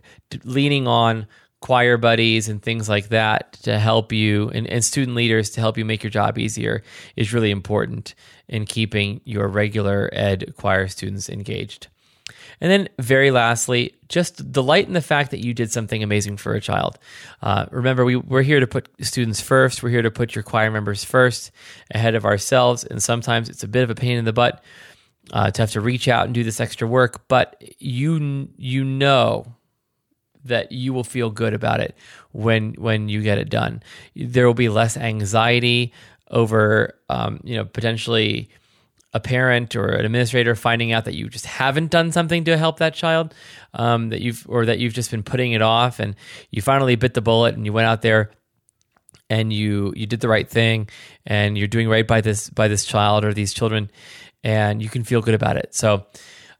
leaning 0.43 0.87
on 0.87 1.27
choir 1.61 1.97
buddies 1.97 2.49
and 2.49 2.61
things 2.61 2.89
like 2.89 3.09
that 3.09 3.53
to 3.53 3.79
help 3.79 4.11
you 4.11 4.49
and, 4.49 4.67
and, 4.67 4.83
student 4.83 5.15
leaders 5.15 5.49
to 5.49 5.61
help 5.61 5.77
you 5.77 5.85
make 5.85 6.03
your 6.03 6.11
job 6.11 6.37
easier 6.37 6.83
is 7.15 7.33
really 7.33 7.49
important 7.49 8.13
in 8.47 8.65
keeping 8.65 9.21
your 9.23 9.47
regular 9.47 10.09
ed 10.13 10.53
choir 10.57 10.87
students 10.87 11.29
engaged. 11.29 11.87
And 12.59 12.71
then, 12.71 12.89
very 12.99 13.29
lastly, 13.29 13.93
just 14.09 14.51
delight 14.51 14.87
in 14.87 14.93
the 14.93 15.01
fact 15.01 15.31
that 15.31 15.43
you 15.43 15.53
did 15.53 15.71
something 15.71 16.01
amazing 16.01 16.37
for 16.37 16.55
a 16.55 16.61
child. 16.61 16.97
Uh, 17.41 17.65
remember, 17.69 18.03
we, 18.03 18.15
we're 18.15 18.41
here 18.41 18.59
to 18.59 18.67
put 18.67 18.89
students 19.01 19.41
first. 19.41 19.83
We're 19.83 19.89
here 19.89 20.01
to 20.01 20.11
put 20.11 20.33
your 20.33 20.43
choir 20.43 20.71
members 20.71 21.03
first 21.03 21.51
ahead 21.91 22.15
of 22.15 22.25
ourselves. 22.25 22.83
And 22.83 23.01
sometimes 23.01 23.49
it's 23.49 23.63
a 23.63 23.67
bit 23.67 23.83
of 23.83 23.89
a 23.91 23.95
pain 23.95 24.17
in 24.17 24.25
the 24.25 24.33
butt 24.33 24.63
uh, 25.33 25.51
to 25.51 25.61
have 25.61 25.71
to 25.71 25.81
reach 25.81 26.07
out 26.07 26.25
and 26.25 26.33
do 26.33 26.43
this 26.43 26.59
extra 26.59 26.87
work, 26.87 27.27
but 27.27 27.61
you 27.79 28.49
you 28.57 28.83
know 28.83 29.45
that 30.43 30.71
you 30.71 30.93
will 30.93 31.03
feel 31.03 31.31
good 31.31 31.53
about 31.53 31.79
it 31.79 31.95
when 32.31 32.73
when 32.73 33.09
you 33.09 33.21
get 33.21 33.37
it 33.37 33.49
done. 33.49 33.81
There 34.15 34.45
will 34.45 34.53
be 34.53 34.69
less 34.69 34.97
anxiety 34.97 35.93
over 36.31 36.95
um, 37.09 37.39
you 37.43 37.55
know 37.55 37.65
potentially 37.65 38.49
a 39.15 39.19
parent 39.19 39.77
or 39.77 39.87
an 39.87 40.05
administrator 40.05 40.55
finding 40.55 40.91
out 40.91 41.05
that 41.05 41.15
you 41.15 41.29
just 41.29 41.45
haven't 41.45 41.89
done 41.89 42.11
something 42.11 42.43
to 42.43 42.57
help 42.57 42.79
that 42.79 42.93
child, 42.93 43.33
um, 43.73 44.09
that 44.09 44.19
you've 44.19 44.45
or 44.49 44.65
that 44.65 44.77
you've 44.77 44.93
just 44.93 45.09
been 45.09 45.23
putting 45.23 45.53
it 45.53 45.61
off, 45.61 45.99
and 45.99 46.15
you 46.51 46.61
finally 46.61 46.95
bit 46.97 47.13
the 47.13 47.21
bullet 47.21 47.55
and 47.55 47.65
you 47.65 47.71
went 47.71 47.87
out 47.87 48.01
there 48.01 48.29
and 49.29 49.53
you 49.53 49.93
you 49.95 50.05
did 50.05 50.19
the 50.19 50.27
right 50.27 50.49
thing 50.49 50.89
and 51.25 51.57
you're 51.57 51.67
doing 51.67 51.87
right 51.87 52.05
by 52.05 52.19
this 52.19 52.49
by 52.49 52.67
this 52.67 52.83
child 52.83 53.23
or 53.23 53.33
these 53.33 53.53
children, 53.53 53.89
and 54.43 54.83
you 54.83 54.89
can 54.89 55.03
feel 55.03 55.21
good 55.21 55.33
about 55.33 55.57
it. 55.57 55.73
So. 55.73 56.05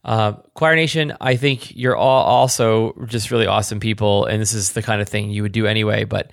Uh, 0.05 0.33
Choir 0.53 0.75
Nation, 0.75 1.17
I 1.19 1.35
think 1.35 1.75
you're 1.75 1.95
all 1.97 2.23
also 2.25 2.93
just 3.07 3.31
really 3.31 3.47
awesome 3.47 3.79
people, 3.79 4.25
and 4.25 4.39
this 4.39 4.53
is 4.53 4.73
the 4.73 4.83
kind 4.83 5.01
of 5.01 5.09
thing 5.09 5.31
you 5.31 5.41
would 5.41 5.51
do 5.51 5.65
anyway. 5.65 6.03
But 6.03 6.29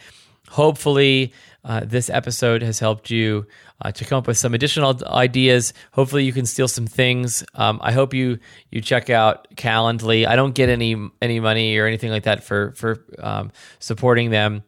hopefully, 0.50 1.32
uh, 1.64 1.80
this 1.84 2.10
episode 2.10 2.62
has 2.62 2.78
helped 2.78 3.10
you 3.10 3.46
uh, 3.80 3.92
to 3.92 4.04
come 4.04 4.18
up 4.18 4.26
with 4.26 4.36
some 4.36 4.54
additional 4.54 4.98
ideas. 5.06 5.72
Hopefully, 5.92 6.24
you 6.24 6.32
can 6.32 6.46
steal 6.46 6.68
some 6.68 6.86
things. 6.86 7.44
Um, 7.54 7.78
I 7.82 7.92
hope 7.92 8.14
you 8.14 8.38
you 8.70 8.80
check 8.80 9.10
out 9.10 9.48
Calendly. 9.54 10.26
I 10.26 10.36
don't 10.36 10.54
get 10.54 10.68
any 10.68 10.96
any 11.20 11.40
money 11.40 11.76
or 11.78 11.86
anything 11.86 12.10
like 12.10 12.24
that 12.24 12.42
for 12.42 12.72
for 12.72 13.04
um, 13.18 13.52
supporting 13.78 14.30
them, 14.30 14.62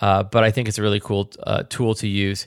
uh, 0.00 0.24
but 0.24 0.44
I 0.44 0.50
think 0.50 0.68
it's 0.68 0.78
a 0.78 0.82
really 0.82 1.00
cool 1.00 1.30
uh, 1.42 1.62
tool 1.68 1.94
to 1.96 2.08
use. 2.08 2.46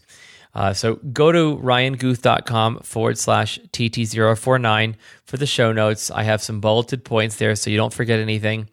Uh, 0.53 0.73
so 0.73 0.95
go 0.95 1.31
to 1.31 1.57
ryanguth.com 1.57 2.79
forward 2.79 3.17
slash 3.17 3.59
TT049 3.71 4.95
for 5.25 5.37
the 5.37 5.45
show 5.45 5.71
notes. 5.71 6.09
I 6.09 6.23
have 6.23 6.41
some 6.41 6.59
bulleted 6.59 7.03
points 7.03 7.35
there 7.35 7.55
so 7.55 7.69
you 7.69 7.77
don't 7.77 7.93
forget 7.93 8.19
anything. 8.19 8.67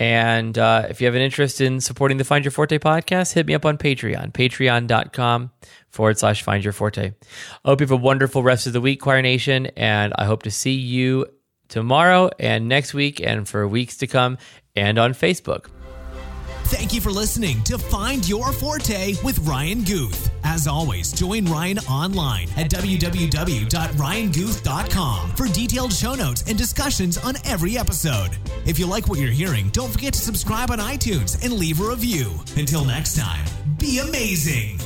And 0.00 0.56
uh, 0.56 0.86
if 0.88 1.00
you 1.00 1.06
have 1.06 1.14
an 1.14 1.20
interest 1.20 1.60
in 1.60 1.78
supporting 1.82 2.16
the 2.16 2.24
Find 2.24 2.42
Your 2.42 2.52
Forte 2.52 2.78
podcast, 2.78 3.34
hit 3.34 3.46
me 3.46 3.54
up 3.54 3.66
on 3.66 3.76
Patreon, 3.76 4.32
patreon.com 4.32 5.50
forward 5.90 6.18
slash 6.18 6.42
Find 6.42 6.64
Your 6.64 6.72
Forte. 6.72 7.12
I 7.64 7.68
hope 7.68 7.80
you 7.80 7.84
have 7.84 7.90
a 7.92 7.96
wonderful 7.96 8.42
rest 8.42 8.66
of 8.66 8.72
the 8.72 8.80
week, 8.80 9.02
Choir 9.02 9.20
Nation, 9.20 9.66
and 9.76 10.14
I 10.16 10.24
hope 10.24 10.44
to 10.44 10.50
see 10.50 10.72
you 10.72 11.26
tomorrow 11.68 12.30
and 12.38 12.66
next 12.66 12.94
week 12.94 13.20
and 13.20 13.46
for 13.46 13.68
weeks 13.68 13.98
to 13.98 14.06
come 14.06 14.38
and 14.74 14.98
on 14.98 15.12
Facebook. 15.12 15.66
Thank 16.70 16.94
you 16.94 17.00
for 17.00 17.10
listening 17.10 17.64
to 17.64 17.76
Find 17.76 18.28
Your 18.28 18.52
Forte 18.52 19.16
with 19.24 19.40
Ryan 19.40 19.82
Guth. 19.82 20.30
As 20.44 20.68
always, 20.68 21.12
join 21.12 21.44
Ryan 21.46 21.80
online 21.80 22.46
at 22.56 22.70
www.ryanguth.com 22.70 25.30
for 25.34 25.48
detailed 25.48 25.92
show 25.92 26.14
notes 26.14 26.44
and 26.46 26.56
discussions 26.56 27.18
on 27.18 27.34
every 27.44 27.76
episode. 27.76 28.38
If 28.66 28.78
you 28.78 28.86
like 28.86 29.08
what 29.08 29.18
you're 29.18 29.32
hearing, 29.32 29.70
don't 29.70 29.90
forget 29.90 30.12
to 30.12 30.20
subscribe 30.20 30.70
on 30.70 30.78
iTunes 30.78 31.44
and 31.44 31.54
leave 31.54 31.80
a 31.80 31.88
review. 31.88 32.30
Until 32.56 32.84
next 32.84 33.16
time, 33.16 33.44
be 33.76 33.98
amazing. 33.98 34.78